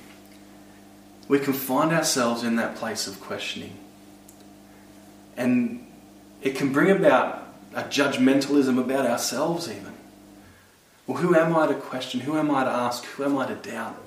we 1.28 1.40
can 1.40 1.54
find 1.54 1.92
ourselves 1.92 2.44
in 2.44 2.56
that 2.56 2.76
place 2.76 3.08
of 3.08 3.20
questioning. 3.22 3.78
And 5.36 5.86
it 6.42 6.56
can 6.56 6.72
bring 6.72 6.90
about 6.90 7.48
a 7.76 7.84
judgmentalism 7.84 8.80
about 8.80 9.06
ourselves, 9.06 9.70
even. 9.70 9.94
Well, 11.06 11.18
who 11.18 11.36
am 11.36 11.56
I 11.56 11.68
to 11.68 11.76
question? 11.76 12.22
Who 12.22 12.38
am 12.38 12.50
I 12.50 12.64
to 12.64 12.70
ask? 12.70 13.06
Who 13.06 13.24
am 13.24 13.38
I 13.38 13.46
to 13.48 13.56
doubt? 13.56 14.02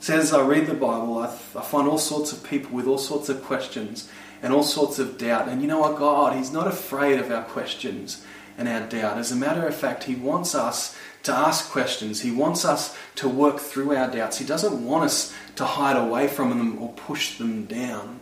So 0.00 0.16
as 0.16 0.32
I 0.32 0.40
read 0.40 0.66
the 0.66 0.74
Bible, 0.74 1.18
I, 1.18 1.26
I 1.26 1.62
find 1.62 1.88
all 1.88 1.98
sorts 1.98 2.32
of 2.32 2.44
people 2.44 2.70
with 2.72 2.86
all 2.86 2.98
sorts 2.98 3.28
of 3.28 3.42
questions 3.42 4.08
and 4.42 4.52
all 4.52 4.62
sorts 4.62 4.98
of 4.98 5.18
doubt. 5.18 5.48
And 5.48 5.60
you 5.60 5.68
know 5.68 5.80
what? 5.80 5.98
God, 5.98 6.36
He's 6.36 6.52
not 6.52 6.66
afraid 6.66 7.18
of 7.18 7.30
our 7.30 7.42
questions 7.42 8.24
and 8.56 8.68
our 8.68 8.86
doubt. 8.88 9.18
As 9.18 9.32
a 9.32 9.36
matter 9.36 9.66
of 9.66 9.74
fact, 9.74 10.04
He 10.04 10.14
wants 10.14 10.54
us 10.54 10.96
to 11.24 11.32
ask 11.32 11.70
questions. 11.70 12.20
He 12.20 12.30
wants 12.30 12.64
us 12.64 12.96
to 13.16 13.28
work 13.28 13.58
through 13.58 13.94
our 13.94 14.10
doubts. 14.10 14.38
He 14.38 14.46
doesn't 14.46 14.84
want 14.84 15.04
us 15.04 15.34
to 15.56 15.64
hide 15.64 15.96
away 15.96 16.28
from 16.28 16.50
them 16.50 16.80
or 16.80 16.92
push 16.92 17.38
them 17.38 17.64
down. 17.64 18.20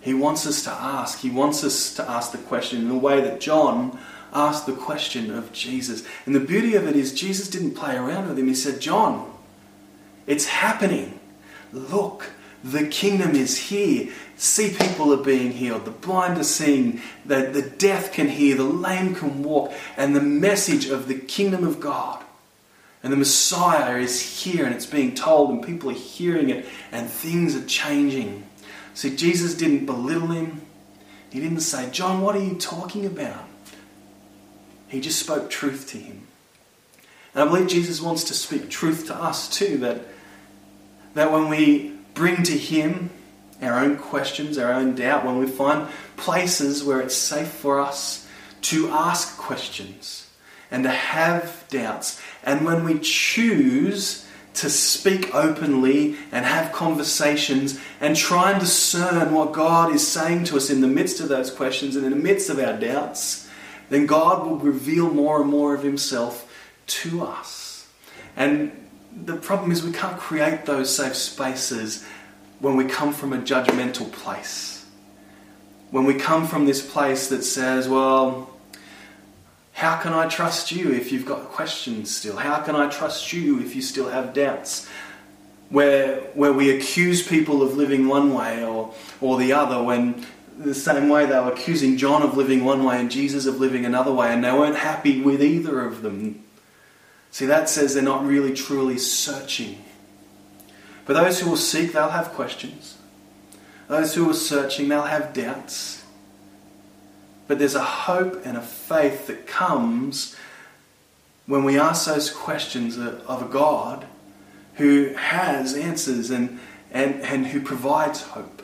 He 0.00 0.14
wants 0.14 0.46
us 0.46 0.62
to 0.64 0.70
ask. 0.70 1.20
He 1.20 1.30
wants 1.30 1.64
us 1.64 1.94
to 1.94 2.08
ask 2.08 2.32
the 2.32 2.38
question 2.38 2.80
in 2.80 2.88
the 2.88 2.94
way 2.94 3.20
that 3.20 3.40
John 3.40 3.98
asked 4.32 4.66
the 4.66 4.72
question 4.72 5.30
of 5.30 5.52
Jesus. 5.52 6.06
And 6.26 6.34
the 6.34 6.40
beauty 6.40 6.74
of 6.74 6.86
it 6.86 6.94
is, 6.94 7.14
Jesus 7.14 7.48
didn't 7.48 7.74
play 7.74 7.96
around 7.96 8.28
with 8.28 8.38
him. 8.38 8.46
He 8.46 8.54
said, 8.54 8.80
John, 8.80 9.32
it's 10.26 10.46
happening. 10.46 11.18
Look, 11.72 12.30
the 12.62 12.86
kingdom 12.86 13.34
is 13.34 13.56
here. 13.56 14.12
See, 14.36 14.70
people 14.70 15.12
are 15.12 15.22
being 15.22 15.52
healed. 15.52 15.86
The 15.86 15.90
blind 15.90 16.38
are 16.38 16.44
seeing. 16.44 17.00
The, 17.24 17.50
the 17.50 17.62
deaf 17.62 18.12
can 18.12 18.28
hear. 18.28 18.56
The 18.56 18.64
lame 18.64 19.14
can 19.14 19.42
walk. 19.42 19.72
And 19.96 20.14
the 20.14 20.20
message 20.20 20.86
of 20.86 21.08
the 21.08 21.14
kingdom 21.14 21.66
of 21.66 21.80
God 21.80 22.22
and 23.06 23.12
the 23.12 23.16
Messiah 23.16 23.98
is 23.98 24.42
here 24.42 24.66
and 24.66 24.74
it's 24.74 24.84
being 24.84 25.14
told, 25.14 25.50
and 25.50 25.64
people 25.64 25.90
are 25.90 25.94
hearing 25.94 26.50
it, 26.50 26.66
and 26.90 27.08
things 27.08 27.54
are 27.54 27.64
changing. 27.66 28.44
See, 28.94 29.14
Jesus 29.14 29.54
didn't 29.54 29.86
belittle 29.86 30.26
him. 30.26 30.62
He 31.30 31.38
didn't 31.38 31.60
say, 31.60 31.88
John, 31.90 32.20
what 32.20 32.34
are 32.34 32.42
you 32.42 32.56
talking 32.56 33.06
about? 33.06 33.44
He 34.88 35.00
just 35.00 35.20
spoke 35.20 35.50
truth 35.50 35.86
to 35.90 35.98
him. 35.98 36.26
And 37.32 37.44
I 37.44 37.52
believe 37.52 37.68
Jesus 37.68 38.00
wants 38.00 38.24
to 38.24 38.34
speak 38.34 38.70
truth 38.70 39.06
to 39.06 39.14
us 39.14 39.48
too, 39.48 39.78
that, 39.78 40.00
that 41.14 41.30
when 41.30 41.48
we 41.48 41.92
bring 42.14 42.42
to 42.42 42.58
Him 42.58 43.10
our 43.62 43.80
own 43.80 43.96
questions, 43.96 44.58
our 44.58 44.72
own 44.72 44.94
doubt, 44.94 45.24
when 45.24 45.38
we 45.38 45.46
find 45.46 45.88
places 46.16 46.84
where 46.84 47.00
it's 47.00 47.16
safe 47.16 47.48
for 47.48 47.80
us 47.80 48.28
to 48.62 48.88
ask 48.88 49.36
questions 49.38 50.28
and 50.70 50.84
to 50.84 50.90
have 50.90 51.64
doubts, 51.68 52.20
and 52.42 52.64
when 52.64 52.84
we 52.84 52.98
choose 52.98 54.26
to 54.54 54.70
speak 54.70 55.34
openly 55.34 56.16
and 56.32 56.46
have 56.46 56.72
conversations 56.72 57.78
and 58.00 58.16
try 58.16 58.50
and 58.52 58.60
discern 58.60 59.32
what 59.32 59.52
God 59.52 59.94
is 59.94 60.06
saying 60.06 60.44
to 60.44 60.56
us 60.56 60.70
in 60.70 60.80
the 60.80 60.86
midst 60.86 61.20
of 61.20 61.28
those 61.28 61.50
questions 61.50 61.94
and 61.94 62.06
in 62.06 62.10
the 62.10 62.16
midst 62.16 62.48
of 62.48 62.58
our 62.58 62.72
doubts, 62.72 63.48
then 63.90 64.06
God 64.06 64.46
will 64.46 64.56
reveal 64.56 65.10
more 65.10 65.40
and 65.42 65.50
more 65.50 65.74
of 65.74 65.82
Himself 65.82 66.50
to 66.86 67.22
us. 67.22 67.86
And 68.34 68.72
the 69.24 69.36
problem 69.36 69.72
is 69.72 69.82
we 69.82 69.92
can't 69.92 70.18
create 70.18 70.64
those 70.66 70.94
safe 70.94 71.16
spaces 71.16 72.06
when 72.60 72.76
we 72.76 72.84
come 72.84 73.12
from 73.12 73.32
a 73.32 73.38
judgmental 73.38 74.10
place. 74.10 74.84
When 75.90 76.04
we 76.04 76.14
come 76.14 76.46
from 76.46 76.66
this 76.66 76.84
place 76.84 77.28
that 77.28 77.42
says, 77.42 77.88
well, 77.88 78.50
how 79.72 79.96
can 79.98 80.12
I 80.12 80.26
trust 80.26 80.72
you 80.72 80.92
if 80.92 81.12
you've 81.12 81.26
got 81.26 81.44
questions 81.50 82.14
still? 82.14 82.36
How 82.36 82.60
can 82.60 82.74
I 82.74 82.88
trust 82.88 83.32
you 83.32 83.60
if 83.60 83.76
you 83.76 83.82
still 83.82 84.08
have 84.08 84.32
doubts? 84.32 84.88
Where, 85.68 86.20
where 86.34 86.52
we 86.52 86.76
accuse 86.76 87.26
people 87.26 87.62
of 87.62 87.76
living 87.76 88.08
one 88.08 88.32
way 88.32 88.64
or, 88.64 88.94
or 89.20 89.36
the 89.36 89.52
other 89.52 89.82
when 89.82 90.24
the 90.58 90.74
same 90.74 91.08
way 91.08 91.26
they 91.26 91.38
were 91.38 91.52
accusing 91.52 91.96
John 91.96 92.22
of 92.22 92.36
living 92.36 92.64
one 92.64 92.84
way 92.84 92.98
and 92.98 93.10
Jesus 93.10 93.46
of 93.46 93.60
living 93.60 93.84
another 93.84 94.12
way, 94.12 94.32
and 94.32 94.42
they 94.42 94.52
weren't 94.52 94.76
happy 94.76 95.20
with 95.20 95.42
either 95.42 95.84
of 95.84 96.02
them. 96.02 96.42
See, 97.30 97.46
that 97.46 97.68
says 97.68 97.94
they're 97.94 98.02
not 98.02 98.24
really 98.24 98.54
truly 98.54 98.96
searching. 98.96 99.84
But 101.06 101.14
those 101.14 101.40
who 101.40 101.50
will 101.50 101.56
seek, 101.56 101.92
they'll 101.92 102.10
have 102.10 102.32
questions. 102.32 102.98
Those 103.88 104.14
who 104.14 104.28
are 104.28 104.34
searching, 104.34 104.88
they'll 104.88 105.02
have 105.02 105.32
doubts. 105.32 106.04
But 107.46 107.58
there's 107.58 107.76
a 107.76 107.84
hope 107.84 108.44
and 108.44 108.56
a 108.56 108.62
faith 108.62 109.28
that 109.28 109.46
comes 109.46 110.36
when 111.46 111.62
we 111.62 111.78
ask 111.78 112.06
those 112.06 112.30
questions 112.30 112.98
of 112.98 113.42
a 113.42 113.48
God 113.48 114.06
who 114.74 115.14
has 115.14 115.74
answers 115.74 116.30
and, 116.30 116.58
and, 116.90 117.22
and 117.22 117.46
who 117.46 117.60
provides 117.60 118.22
hope 118.22 118.62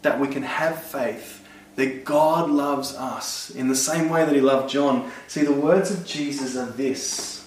that 0.00 0.18
we 0.18 0.26
can 0.26 0.42
have 0.42 0.82
faith 0.82 1.46
that 1.76 2.04
God 2.04 2.50
loves 2.50 2.94
us 2.94 3.50
in 3.50 3.68
the 3.68 3.76
same 3.76 4.08
way 4.08 4.24
that 4.24 4.34
He 4.34 4.40
loved 4.40 4.70
John. 4.70 5.10
See, 5.28 5.42
the 5.42 5.52
words 5.52 5.90
of 5.90 6.06
Jesus 6.06 6.56
are 6.56 6.66
this 6.66 7.40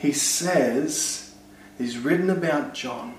he 0.00 0.12
says, 0.12 1.29
is 1.80 1.98
written 1.98 2.30
about 2.30 2.74
John. 2.74 3.14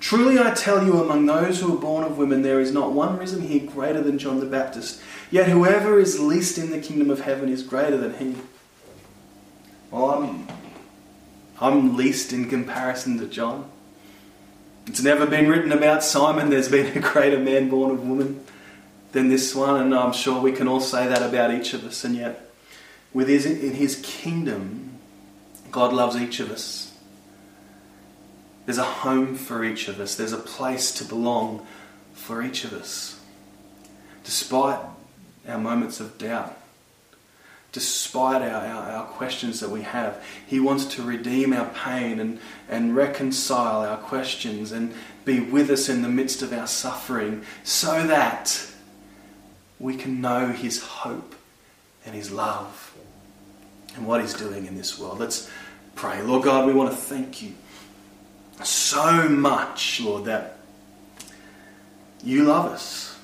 Truly 0.00 0.38
I 0.38 0.52
tell 0.52 0.84
you, 0.84 1.02
among 1.02 1.26
those 1.26 1.60
who 1.60 1.74
are 1.76 1.80
born 1.80 2.04
of 2.04 2.16
women, 2.16 2.42
there 2.42 2.60
is 2.60 2.72
not 2.72 2.92
one 2.92 3.18
risen 3.18 3.42
here 3.42 3.66
greater 3.70 4.02
than 4.02 4.18
John 4.18 4.40
the 4.40 4.46
Baptist. 4.46 5.00
Yet 5.30 5.48
whoever 5.48 6.00
is 6.00 6.18
least 6.18 6.56
in 6.56 6.70
the 6.70 6.80
kingdom 6.80 7.10
of 7.10 7.20
heaven 7.20 7.50
is 7.50 7.62
greater 7.62 7.98
than 7.98 8.14
he. 8.14 8.36
Well, 9.90 10.10
I'm, 10.10 10.48
I'm 11.60 11.96
least 11.96 12.32
in 12.32 12.48
comparison 12.48 13.18
to 13.18 13.26
John. 13.26 13.70
It's 14.86 15.02
never 15.02 15.26
been 15.26 15.48
written 15.48 15.72
about 15.72 16.02
Simon, 16.02 16.48
there's 16.50 16.70
been 16.70 16.96
a 16.96 17.00
greater 17.00 17.38
man 17.38 17.68
born 17.68 17.90
of 17.90 18.06
woman 18.06 18.44
than 19.12 19.28
this 19.28 19.54
one, 19.54 19.80
and 19.80 19.94
I'm 19.94 20.12
sure 20.12 20.40
we 20.40 20.52
can 20.52 20.66
all 20.66 20.80
say 20.80 21.06
that 21.06 21.22
about 21.22 21.52
each 21.52 21.74
of 21.74 21.84
us, 21.84 22.04
and 22.04 22.16
yet, 22.16 22.50
with 23.12 23.28
his, 23.28 23.44
in 23.44 23.74
his 23.74 24.00
kingdom, 24.02 24.98
God 25.70 25.92
loves 25.92 26.16
each 26.16 26.40
of 26.40 26.50
us. 26.50 26.89
There's 28.70 28.78
a 28.78 28.84
home 28.84 29.34
for 29.34 29.64
each 29.64 29.88
of 29.88 29.98
us, 29.98 30.14
there's 30.14 30.32
a 30.32 30.36
place 30.36 30.92
to 30.92 31.04
belong 31.04 31.66
for 32.14 32.40
each 32.40 32.62
of 32.62 32.72
us. 32.72 33.18
Despite 34.22 34.78
our 35.48 35.58
moments 35.58 35.98
of 35.98 36.18
doubt, 36.18 36.56
despite 37.72 38.42
our, 38.42 38.64
our, 38.64 38.90
our, 38.92 39.06
questions 39.06 39.58
that 39.58 39.70
we 39.70 39.82
have, 39.82 40.24
He 40.46 40.60
wants 40.60 40.84
to 40.94 41.02
redeem 41.02 41.52
our 41.52 41.68
pain 41.70 42.20
and, 42.20 42.38
and 42.68 42.94
reconcile 42.94 43.80
our 43.80 43.96
questions 43.96 44.70
and 44.70 44.94
be 45.24 45.40
with 45.40 45.68
us 45.68 45.88
in 45.88 46.02
the 46.02 46.08
midst 46.08 46.40
of 46.40 46.52
our 46.52 46.68
suffering 46.68 47.44
so 47.64 48.06
that 48.06 48.70
we 49.80 49.96
can 49.96 50.20
know 50.20 50.46
His 50.46 50.80
hope 50.80 51.34
and 52.06 52.14
His 52.14 52.30
love 52.30 52.94
and 53.96 54.06
what 54.06 54.20
He's 54.20 54.34
doing 54.34 54.66
in 54.66 54.76
this 54.76 54.96
world. 54.96 55.18
Let's 55.18 55.50
pray. 55.96 56.22
Lord 56.22 56.44
God, 56.44 56.68
we 56.68 56.72
want 56.72 56.92
to 56.92 56.96
thank 56.96 57.42
you 57.42 57.54
so 58.66 59.28
much, 59.28 60.00
Lord, 60.00 60.24
that 60.26 60.58
you 62.22 62.44
love 62.44 62.66
us. 62.66 63.18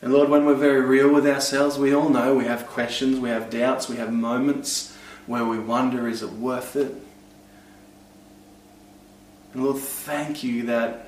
And 0.00 0.12
Lord, 0.12 0.28
when 0.28 0.44
we're 0.44 0.54
very 0.54 0.82
real 0.82 1.12
with 1.12 1.26
ourselves, 1.26 1.78
we 1.78 1.92
all 1.92 2.08
know 2.08 2.34
we 2.34 2.44
have 2.44 2.66
questions, 2.66 3.18
we 3.18 3.30
have 3.30 3.50
doubts, 3.50 3.88
we 3.88 3.96
have 3.96 4.12
moments 4.12 4.96
where 5.26 5.44
we 5.44 5.58
wonder, 5.58 6.08
is 6.08 6.22
it 6.22 6.32
worth 6.32 6.76
it? 6.76 6.94
And 9.52 9.64
Lord, 9.64 9.78
thank 9.78 10.44
you 10.44 10.66
that 10.66 11.06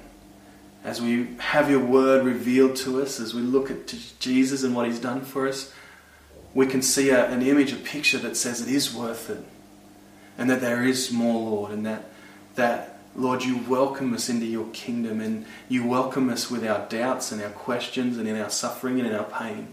as 0.82 1.00
we 1.00 1.36
have 1.38 1.70
your 1.70 1.84
word 1.84 2.24
revealed 2.24 2.74
to 2.76 3.00
us, 3.02 3.20
as 3.20 3.34
we 3.34 3.42
look 3.42 3.70
at 3.70 3.94
Jesus 4.18 4.62
and 4.64 4.74
what 4.74 4.86
he's 4.86 4.98
done 4.98 5.20
for 5.20 5.46
us, 5.46 5.72
we 6.54 6.66
can 6.66 6.82
see 6.82 7.10
a, 7.10 7.26
an 7.26 7.42
image, 7.42 7.72
a 7.72 7.76
picture 7.76 8.18
that 8.18 8.36
says 8.36 8.60
it 8.60 8.68
is 8.68 8.92
worth 8.94 9.30
it. 9.30 9.44
And 10.36 10.50
that 10.50 10.60
there 10.60 10.82
is 10.82 11.12
more, 11.12 11.50
Lord, 11.50 11.70
and 11.70 11.86
that, 11.86 12.09
that 12.54 13.00
Lord, 13.16 13.42
you 13.42 13.58
welcome 13.68 14.14
us 14.14 14.28
into 14.28 14.46
your 14.46 14.66
kingdom 14.72 15.20
and 15.20 15.44
you 15.68 15.84
welcome 15.84 16.30
us 16.30 16.50
with 16.50 16.66
our 16.66 16.86
doubts 16.88 17.32
and 17.32 17.42
our 17.42 17.50
questions 17.50 18.18
and 18.18 18.28
in 18.28 18.40
our 18.40 18.50
suffering 18.50 19.00
and 19.00 19.08
in 19.08 19.14
our 19.14 19.24
pain. 19.24 19.68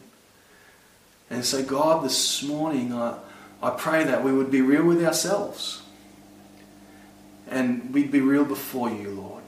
And 1.30 1.46
so, 1.46 1.64
God, 1.64 2.04
this 2.04 2.42
morning, 2.42 2.94
I, 2.94 3.18
I 3.62 3.70
pray 3.72 4.04
that 4.06 4.24
we 4.24 4.34
would 4.34 4.50
be 4.50 4.62
real 4.62 4.86
with 4.86 5.04
ourselves 5.04 5.84
and 7.50 7.94
we'd 7.94 8.12
be 8.12 8.22
real 8.22 8.44
before 8.44 8.90
you, 8.90 9.12
Lord. 9.12 9.44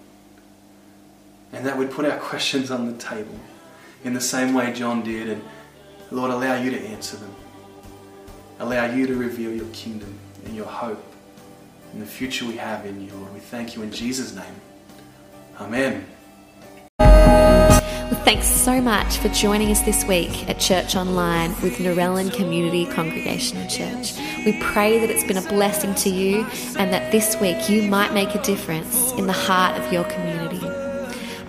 And 1.51 1.65
that 1.65 1.77
we'd 1.77 1.91
put 1.91 2.05
our 2.05 2.19
questions 2.19 2.69
on 2.69 2.85
the 2.85 2.97
table 2.97 3.39
in 4.03 4.13
the 4.13 4.21
same 4.21 4.53
way 4.53 4.71
John 4.71 5.03
did. 5.03 5.29
And 5.29 5.43
Lord, 6.11 6.31
allow 6.31 6.61
you 6.61 6.69
to 6.69 6.79
answer 6.79 7.17
them. 7.17 7.33
Allow 8.59 8.93
you 8.93 9.07
to 9.07 9.15
reveal 9.15 9.51
your 9.51 9.67
kingdom 9.67 10.19
and 10.45 10.55
your 10.55 10.67
hope 10.67 11.08
and 11.93 12.01
the 12.01 12.05
future 12.05 12.45
we 12.45 12.57
have 12.57 12.85
in 12.85 13.01
you, 13.01 13.11
Lord. 13.13 13.33
We 13.33 13.39
thank 13.39 13.75
you 13.75 13.81
in 13.81 13.91
Jesus' 13.91 14.35
name. 14.35 14.45
Amen. 15.59 16.05
Well, 16.99 18.23
thanks 18.23 18.47
so 18.47 18.81
much 18.81 19.17
for 19.17 19.29
joining 19.29 19.71
us 19.71 19.81
this 19.81 20.05
week 20.05 20.49
at 20.49 20.59
Church 20.59 20.95
Online 20.95 21.49
with 21.61 21.77
Narellan 21.77 22.33
Community 22.33 22.85
Congregational 22.85 23.67
Church. 23.67 24.13
We 24.45 24.59
pray 24.61 24.99
that 24.99 25.09
it's 25.09 25.23
been 25.23 25.37
a 25.37 25.49
blessing 25.49 25.95
to 25.95 26.09
you 26.09 26.45
and 26.77 26.93
that 26.93 27.11
this 27.11 27.39
week 27.39 27.69
you 27.69 27.83
might 27.83 28.13
make 28.13 28.35
a 28.35 28.41
difference 28.41 29.11
in 29.13 29.27
the 29.27 29.33
heart 29.33 29.79
of 29.79 29.91
your 29.91 30.03
community. 30.05 30.59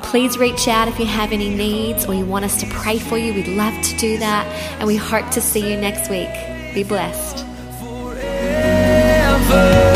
Please 0.02 0.38
reach 0.38 0.66
out 0.66 0.88
if 0.88 0.98
you 0.98 1.06
have 1.06 1.32
any 1.32 1.54
needs 1.54 2.06
or 2.06 2.14
you 2.14 2.24
want 2.24 2.44
us 2.44 2.58
to 2.60 2.66
pray 2.66 2.98
for 2.98 3.16
you. 3.16 3.32
We'd 3.32 3.48
love 3.48 3.80
to 3.82 3.96
do 3.96 4.18
that. 4.18 4.46
And 4.78 4.86
we 4.86 4.96
hope 4.96 5.30
to 5.30 5.40
see 5.40 5.70
you 5.70 5.80
next 5.80 6.10
week. 6.10 6.30
Be 6.74 6.82
blessed. 6.82 7.46
Forever. 7.78 9.89